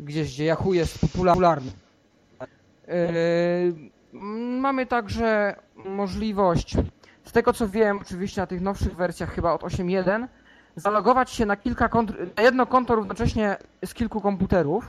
gdzieś, 0.00 0.34
gdzie 0.34 0.44
Yahoo 0.44 0.72
jest 0.72 0.98
popularny. 0.98 1.72
Yy, 2.90 3.90
mamy 4.60 4.86
także 4.86 5.56
możliwość, 5.84 6.76
z 7.24 7.32
tego 7.32 7.52
co 7.52 7.68
wiem, 7.68 7.98
oczywiście 8.02 8.40
na 8.40 8.46
tych 8.46 8.60
nowszych 8.60 8.96
wersjach, 8.96 9.34
chyba 9.34 9.52
od 9.52 9.62
8.1, 9.62 10.26
zalogować 10.76 11.30
się 11.30 11.46
na 11.46 11.56
kilka 11.56 11.88
kont, 11.88 12.12
na 12.36 12.42
jedno 12.42 12.66
konto 12.66 12.94
równocześnie 12.94 13.56
z 13.84 13.94
kilku 13.94 14.20
komputerów. 14.20 14.86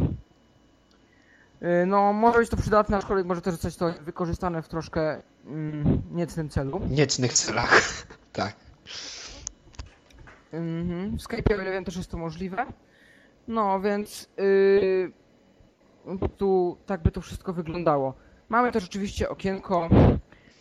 Yy, 1.61 1.85
No, 1.85 2.13
może 2.13 2.39
być 2.39 2.49
to 2.49 2.57
przydatne, 2.57 2.97
aczkolwiek 2.97 3.25
może 3.25 3.41
też 3.41 3.53
zostać 3.53 3.75
to 3.75 3.93
wykorzystane 4.01 4.61
w 4.61 4.67
troszkę 4.67 5.21
mm, 5.45 6.01
niecnym 6.11 6.49
celu. 6.49 6.81
Niecnych 6.89 7.33
celach. 7.33 7.81
tak. 8.33 8.55
Mhm. 10.53 11.17
W 11.17 11.21
Skype'ie, 11.21 11.59
o 11.59 11.61
ile 11.61 11.71
wiem, 11.71 11.85
też 11.85 11.95
jest 11.95 12.11
to 12.11 12.17
możliwe. 12.17 12.65
No, 13.47 13.79
więc 13.81 14.29
yy, 14.37 15.11
tu 16.37 16.77
tak 16.85 17.03
by 17.03 17.11
to 17.11 17.21
wszystko 17.21 17.53
wyglądało. 17.53 18.13
Mamy 18.49 18.71
też 18.71 18.85
oczywiście 18.85 19.29
okienko 19.29 19.89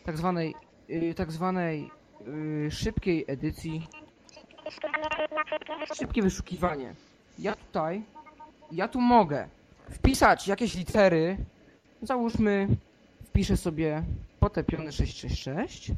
tak 0.05 0.16
zwanej, 0.16 0.55
yy, 0.88 1.14
tak 1.14 1.33
zwanej 1.33 1.90
yy, 2.26 2.70
szybkiej 2.70 3.24
edycji, 3.29 3.88
szybkie 5.94 6.22
wyszukiwanie. 6.22 6.94
Ja 7.38 7.55
tutaj, 7.55 8.03
ja 8.72 8.88
tu 8.88 9.00
mogę 9.00 9.48
wpisać 9.90 10.48
jakieś 10.48 10.74
litery, 10.74 11.37
załóżmy, 12.03 12.68
wpiszę 13.24 13.57
sobie 13.57 14.03
potepiony 14.40 14.92
666 14.92 15.92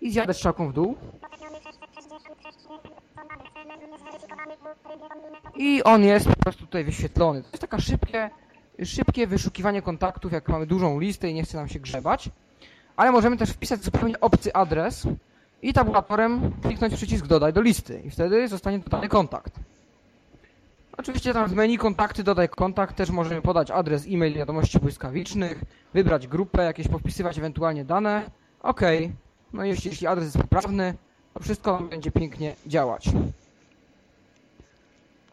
i 0.00 0.10
zjadę 0.10 0.34
strzałką 0.34 0.68
w 0.68 0.72
dół. 0.72 0.96
I 5.56 5.82
on 5.82 6.04
jest 6.04 6.28
po 6.28 6.36
prostu 6.36 6.66
tutaj 6.66 6.84
wyświetlony. 6.84 7.42
To 7.42 7.48
jest 7.48 7.60
taka 7.60 7.80
szybkie, 7.80 8.30
szybkie 8.84 9.26
wyszukiwanie 9.26 9.82
kontaktów, 9.82 10.32
jak 10.32 10.48
mamy 10.48 10.66
dużą 10.66 11.00
listę 11.00 11.30
i 11.30 11.34
nie 11.34 11.42
chce 11.42 11.56
nam 11.58 11.68
się 11.68 11.80
grzebać. 11.80 12.30
Ale 12.96 13.12
możemy 13.12 13.36
też 13.36 13.50
wpisać 13.50 13.84
zupełnie 13.84 14.20
obcy 14.20 14.54
adres 14.54 15.06
i 15.62 15.72
tabulatorem 15.72 16.52
kliknąć 16.62 16.94
przycisk 16.94 17.26
dodaj 17.26 17.52
do 17.52 17.60
listy 17.60 18.00
i 18.04 18.10
wtedy 18.10 18.48
zostanie 18.48 18.78
dodany 18.78 19.08
kontakt. 19.08 19.52
Oczywiście 20.96 21.32
tam 21.32 21.48
w 21.48 21.54
menu 21.54 21.78
kontakty 21.78 22.24
dodaj 22.24 22.48
kontakt 22.48 22.96
też 22.96 23.10
możemy 23.10 23.42
podać 23.42 23.70
adres 23.70 24.06
e-mail 24.08 24.34
wiadomości 24.34 24.78
błyskawicznych, 24.78 25.64
wybrać 25.94 26.28
grupę, 26.28 26.64
jakieś 26.64 26.88
powpisywać 26.88 27.38
ewentualnie 27.38 27.84
dane. 27.84 28.30
OK. 28.62 28.80
No 29.52 29.64
i 29.64 29.68
jeśli, 29.68 29.90
jeśli 29.90 30.06
adres 30.06 30.24
jest 30.24 30.38
poprawny, 30.38 30.94
to 31.34 31.40
wszystko 31.40 31.78
będzie 31.78 32.10
pięknie 32.10 32.54
działać. 32.66 33.10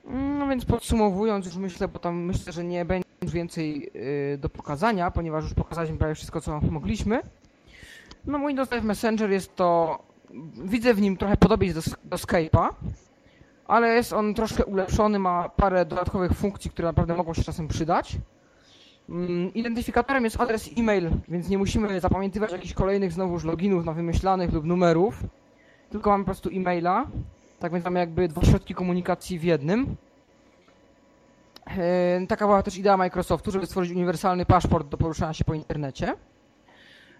No 0.09 0.47
więc 0.47 0.65
podsumowując, 0.65 1.45
już 1.45 1.55
myślę, 1.55 1.87
bo 1.87 1.99
tam 1.99 2.23
myślę, 2.23 2.53
że 2.53 2.63
nie 2.63 2.85
będzie 2.85 3.07
już 3.21 3.31
więcej 3.31 3.91
yy, 3.93 4.37
do 4.37 4.49
pokazania, 4.49 5.11
ponieważ 5.11 5.43
już 5.43 5.53
pokazaliśmy 5.53 5.97
prawie 5.97 6.15
wszystko, 6.15 6.41
co 6.41 6.61
mogliśmy. 6.61 7.21
No 8.25 8.47
Windows 8.47 8.71
Live 8.71 8.83
Messenger 8.83 9.29
jest 9.31 9.55
to, 9.55 9.99
widzę 10.63 10.93
w 10.93 11.01
nim 11.01 11.17
trochę 11.17 11.37
podobieństw 11.37 11.89
do, 11.89 11.97
do 12.03 12.17
Skype'a, 12.17 12.69
ale 13.67 13.87
jest 13.87 14.13
on 14.13 14.33
troszkę 14.33 14.65
ulepszony, 14.65 15.19
ma 15.19 15.49
parę 15.49 15.85
dodatkowych 15.85 16.31
funkcji, 16.31 16.71
które 16.71 16.87
naprawdę 16.87 17.15
mogą 17.15 17.33
się 17.33 17.43
czasem 17.43 17.67
przydać. 17.67 18.17
Mm, 19.09 19.53
Identyfikatorem 19.53 20.23
jest 20.23 20.41
adres 20.41 20.69
e-mail, 20.77 21.09
więc 21.27 21.49
nie 21.49 21.57
musimy 21.57 21.99
zapamiętywać 21.99 22.51
jakichś 22.51 22.73
kolejnych 22.73 23.11
znowuż 23.11 23.43
loginów 23.43 23.85
na 23.85 23.93
wymyślanych 23.93 24.53
lub 24.53 24.65
numerów, 24.65 25.23
tylko 25.89 26.09
mamy 26.09 26.23
po 26.23 26.25
prostu 26.25 26.49
e-maila. 26.49 27.05
Tak 27.59 27.71
więc 27.71 27.85
mamy 27.85 27.99
jakby 27.99 28.27
dwa 28.27 28.41
środki 28.41 28.73
komunikacji 28.75 29.39
w 29.39 29.43
jednym. 29.43 29.95
E, 31.67 32.27
Taka 32.27 32.45
była 32.47 32.63
też 32.63 32.77
idea 32.77 32.97
Microsoftu, 32.97 33.51
żeby 33.51 33.65
stworzyć 33.65 33.91
uniwersalny 33.91 34.45
paszport 34.45 34.87
do 34.87 34.97
poruszania 34.97 35.33
się 35.33 35.43
po 35.45 35.53
internecie. 35.53 36.15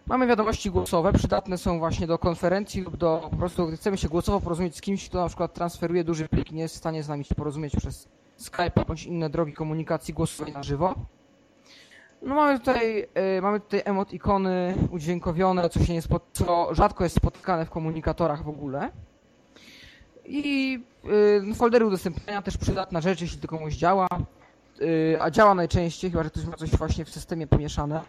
Mamy 0.07 0.27
wiadomości 0.27 0.71
głosowe, 0.71 1.13
przydatne 1.13 1.57
są 1.57 1.79
właśnie 1.79 2.07
do 2.07 2.17
konferencji 2.17 2.81
lub 2.81 2.97
do 2.97 3.27
po 3.31 3.37
prostu, 3.37 3.67
gdy 3.67 3.77
chcemy 3.77 3.97
się 3.97 4.09
głosowo 4.09 4.41
porozumieć 4.41 4.77
z 4.77 4.81
kimś, 4.81 5.09
kto 5.09 5.19
na 5.21 5.27
przykład 5.27 5.53
transferuje 5.53 6.03
duży 6.03 6.27
plik 6.27 6.51
nie 6.51 6.61
jest 6.61 6.75
w 6.75 6.77
stanie 6.77 7.03
z 7.03 7.09
nami 7.09 7.23
się 7.25 7.35
porozumieć 7.35 7.75
przez 7.75 8.07
Skype 8.37 8.85
bądź 8.87 9.03
inne 9.03 9.29
drogi 9.29 9.53
komunikacji 9.53 10.13
głosowej 10.13 10.53
na 10.53 10.63
żywo. 10.63 10.95
No 12.21 12.35
mamy 12.35 12.59
tutaj, 12.59 13.07
e, 13.13 13.41
mamy 13.41 13.59
tutaj 13.59 13.81
emotikony 13.85 14.75
udźwiękowione, 14.91 15.69
co 15.69 15.85
się 15.85 15.93
nie 15.93 16.01
spot- 16.01 16.19
co 16.33 16.75
rzadko 16.75 17.03
jest 17.03 17.15
spotykane 17.15 17.65
w 17.65 17.69
komunikatorach 17.69 18.43
w 18.43 18.49
ogóle. 18.49 18.89
I 20.29 20.79
y, 21.51 21.55
foldery 21.55 21.85
udostępniania 21.85 22.41
też 22.41 22.57
przydatna 22.57 23.01
rzecz, 23.01 23.21
jeśli 23.21 23.41
to 23.41 23.47
komuś 23.47 23.75
działa. 23.75 24.07
Y, 24.81 25.17
a 25.21 25.31
działa 25.31 25.55
najczęściej, 25.55 26.11
chyba 26.11 26.23
że 26.23 26.29
ktoś 26.29 26.45
ma 26.45 26.55
coś 26.55 26.69
właśnie 26.69 27.05
w 27.05 27.09
systemie 27.09 27.47
pomieszane. 27.47 28.01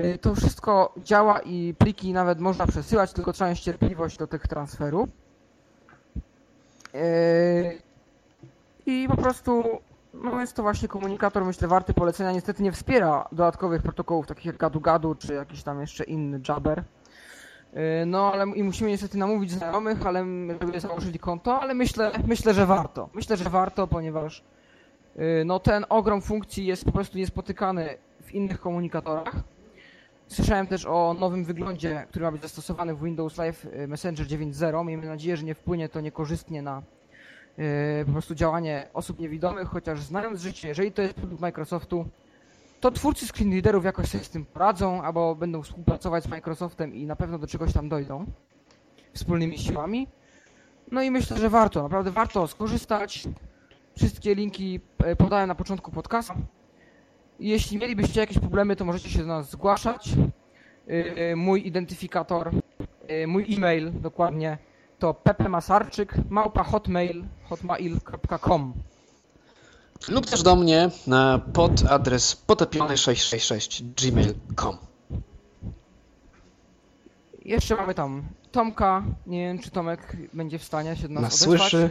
Y, 0.00 0.18
to 0.18 0.34
wszystko 0.34 0.94
działa 0.96 1.40
i 1.40 1.74
pliki 1.78 2.12
nawet 2.12 2.40
można 2.40 2.66
przesyłać, 2.66 3.12
tylko 3.12 3.32
trzeba 3.32 3.50
mieć 3.50 3.60
cierpliwość 3.60 4.18
do 4.18 4.26
tych 4.26 4.48
transferów. 4.48 5.08
I 8.86 9.06
po 9.08 9.16
prostu 9.16 9.64
no 10.14 10.40
jest 10.40 10.56
to 10.56 10.62
właśnie 10.62 10.88
komunikator, 10.88 11.44
myślę, 11.44 11.68
warty 11.68 11.94
polecenia. 11.94 12.32
Niestety 12.32 12.62
nie 12.62 12.72
wspiera 12.72 13.28
dodatkowych 13.32 13.82
protokołów 13.82 14.26
takich 14.26 14.44
jak 14.44 14.56
gadu-gadu, 14.56 15.14
czy 15.18 15.34
jakiś 15.34 15.62
tam 15.62 15.80
jeszcze 15.80 16.04
inny 16.04 16.40
Jabber. 16.48 16.84
Yy, 17.72 18.06
No, 18.06 18.32
ale 18.32 18.46
i 18.54 18.62
musimy 18.62 18.90
niestety 18.90 19.18
namówić 19.18 19.50
znajomych, 19.50 20.06
ale 20.06 20.26
żeby 20.60 20.80
założyli 20.80 21.18
konto, 21.18 21.60
ale 21.60 21.74
myślę, 21.74 22.10
myślę, 22.26 22.54
że 22.54 22.66
warto. 22.66 23.08
Myślę, 23.14 23.36
że 23.36 23.50
warto, 23.50 23.86
ponieważ 23.86 24.44
yy, 25.16 25.42
no 25.44 25.58
ten 25.60 25.84
ogrom 25.88 26.22
funkcji 26.22 26.66
jest 26.66 26.84
po 26.84 26.92
prostu 26.92 27.18
niespotykany 27.18 27.98
w 28.22 28.32
innych 28.32 28.60
komunikatorach. 28.60 29.36
Słyszałem 30.28 30.66
też 30.66 30.86
o 30.86 31.16
nowym 31.20 31.44
wyglądzie, 31.44 32.06
który 32.08 32.24
ma 32.24 32.32
być 32.32 32.42
zastosowany 32.42 32.94
w 32.94 33.04
Windows 33.04 33.38
Live 33.38 33.64
yy, 33.64 33.88
Messenger 33.88 34.26
9.0. 34.26 34.84
Miejmy 34.84 35.06
nadzieję, 35.06 35.36
że 35.36 35.44
nie 35.44 35.54
wpłynie 35.54 35.88
to 35.88 36.00
niekorzystnie 36.00 36.62
na 36.62 36.82
po 38.06 38.12
prostu 38.12 38.34
działanie 38.34 38.88
osób 38.94 39.18
niewidomych, 39.18 39.68
chociaż 39.68 40.00
znając 40.00 40.40
życie, 40.40 40.68
jeżeli 40.68 40.92
to 40.92 41.02
jest 41.02 41.14
produkt 41.14 41.40
Microsoftu, 41.40 42.04
to 42.82 42.90
twórcy 42.90 43.26
screenreaderów 43.26 43.84
jakoś 43.84 44.08
sobie 44.08 44.24
z 44.24 44.30
tym 44.30 44.44
poradzą, 44.44 45.02
albo 45.02 45.34
będą 45.34 45.62
współpracować 45.62 46.24
z 46.24 46.28
Microsoftem 46.28 46.94
i 46.94 47.06
na 47.06 47.16
pewno 47.16 47.38
do 47.38 47.46
czegoś 47.46 47.72
tam 47.72 47.88
dojdą 47.88 48.26
wspólnymi 49.12 49.58
siłami. 49.58 50.08
No 50.90 51.02
i 51.02 51.10
myślę, 51.10 51.38
że 51.38 51.50
warto, 51.50 51.82
naprawdę 51.82 52.10
warto 52.10 52.46
skorzystać. 52.48 53.24
Wszystkie 53.96 54.34
linki 54.34 54.80
e, 54.98 55.16
podałem 55.16 55.48
na 55.48 55.54
początku 55.54 55.90
podcastu. 55.90 56.34
Jeśli 57.40 57.78
mielibyście 57.78 58.20
jakieś 58.20 58.38
problemy, 58.38 58.76
to 58.76 58.84
możecie 58.84 59.10
się 59.10 59.18
do 59.18 59.26
nas 59.26 59.50
zgłaszać. 59.50 60.08
Y, 60.88 60.92
y, 61.32 61.36
Mój 61.36 61.66
identyfikator, 61.66 62.50
mój 63.26 63.54
e-mail 63.54 63.92
dokładnie 64.00 64.58
to 64.98 65.14
pepemasarczyk 65.14 66.14
małpa 66.30 66.62
hotmail 66.62 67.24
hotmail.com 67.44 68.72
Lub 70.08 70.26
też 70.26 70.42
do 70.42 70.56
mnie 70.56 70.90
na 71.06 71.38
pod 71.52 71.72
adres 71.90 72.42
potopiony666 72.46 73.82
gmail.com. 74.02 74.76
Jeszcze 77.44 77.76
mamy 77.76 77.94
tam 77.94 78.22
Tomka. 78.52 79.02
Nie 79.26 79.38
wiem, 79.46 79.58
czy 79.58 79.70
Tomek 79.70 80.16
będzie 80.32 80.58
w 80.58 80.64
stanie 80.64 80.96
się 80.96 81.08
do 81.08 81.14
nas, 81.14 81.22
Nas 81.22 81.42
odezwać. 81.42 81.60
słyszy. 81.70 81.90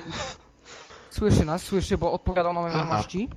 Słyszy 1.10 1.46
nas, 1.46 1.64
słyszy, 1.64 1.98
bo 1.98 2.12
odpowiadał 2.12 2.54
na 2.54 2.70
wiadomości. 2.70 3.30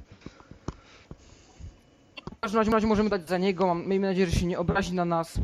W 2.36 2.40
każdym 2.40 2.72
razie, 2.72 2.86
możemy 2.86 3.10
dać 3.10 3.28
za 3.28 3.38
niego, 3.38 3.66
mam, 3.66 3.86
miejmy 3.88 4.06
nadzieję, 4.06 4.26
że 4.26 4.32
się 4.32 4.46
nie 4.46 4.58
obrazi 4.58 4.94
na 4.94 5.04
nas. 5.04 5.38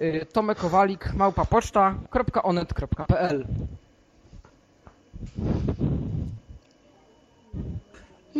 Y, 0.00 0.26
Tomek 0.32 0.58
Kowalik, 0.58 1.14
małpa 1.14 1.44
poczta.onet.pl 1.44 3.46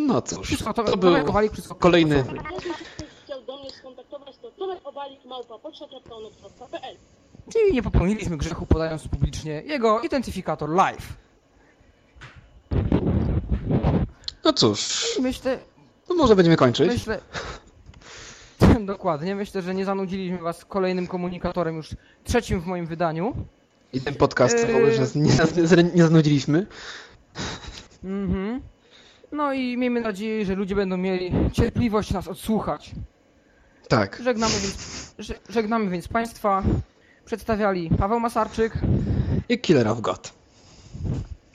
No 0.06 0.22
cóż, 0.22 0.46
Wszystko 0.46 0.74
to, 0.74 0.84
to 0.84 0.96
był 0.96 1.24
Kowalik, 1.24 1.52
wszystko 1.52 1.74
kolejny 1.74 2.16
Microsoftu. 2.16 2.54
Jeśli 2.68 2.84
ktoś 2.84 3.08
chciał 3.24 3.42
do 3.42 3.58
mnie 3.58 3.70
skontaktować, 3.70 4.36
to 4.42 4.50
Tomek 4.50 4.78
Obalik, 4.84 5.24
małpa, 5.24 5.58
poczta.onet.pl 5.58 6.96
Czyli 7.52 7.72
nie 7.72 7.82
popełniliśmy 7.82 8.36
grzechu 8.36 8.66
podając 8.66 9.08
publicznie 9.08 9.62
jego 9.66 10.00
identyfikator 10.00 10.70
live. 10.70 11.12
No 14.44 14.52
cóż, 14.52 15.04
myślę, 15.22 15.58
to 16.08 16.14
może 16.14 16.36
będziemy 16.36 16.56
kończyć. 16.56 16.88
myślę... 16.88 17.20
Dokładnie, 18.80 19.34
myślę, 19.34 19.62
że 19.62 19.74
nie 19.74 19.84
zanudziliśmy 19.84 20.38
was 20.38 20.64
kolejnym 20.64 21.06
komunikatorem 21.06 21.76
już 21.76 21.88
trzecim 22.24 22.60
w 22.60 22.66
moim 22.66 22.86
wydaniu. 22.86 23.34
I 23.92 24.00
ten 24.00 24.14
podcast 24.14 24.56
w 24.66 24.68
Yy. 24.68 24.76
ogóle, 24.76 24.92
że 24.94 25.02
nie, 25.14 25.30
nie, 25.82 25.90
nie 25.94 26.02
zanudziliśmy. 26.02 26.66
Mhm. 28.04 28.60
No 29.32 29.52
i 29.52 29.76
miejmy 29.76 30.00
nadzieję, 30.00 30.44
że 30.46 30.54
ludzie 30.54 30.74
będą 30.74 30.96
mieli 30.96 31.32
cierpliwość 31.52 32.10
nas 32.12 32.28
odsłuchać. 32.28 32.90
Tak. 33.88 34.20
Żegnamy 34.24 34.52
więc, 34.52 35.14
że- 35.18 35.34
żegnamy 35.48 35.90
więc 35.90 36.08
Państwa. 36.08 36.62
Przedstawiali 37.24 37.90
Paweł 37.98 38.20
Masarczyk 38.20 38.72
I 39.48 39.58
Killer 39.58 39.88
of 39.88 40.00
God. 40.00 40.32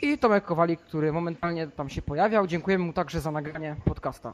i 0.01 0.17
Tomek 0.17 0.45
Kowalik, 0.45 0.79
który 0.79 1.13
momentalnie 1.13 1.67
tam 1.67 1.89
się 1.89 2.01
pojawiał. 2.01 2.47
Dziękujemy 2.47 2.85
mu 2.85 2.93
także 2.93 3.21
za 3.21 3.31
nagranie 3.31 3.75
podcasta. 3.85 4.29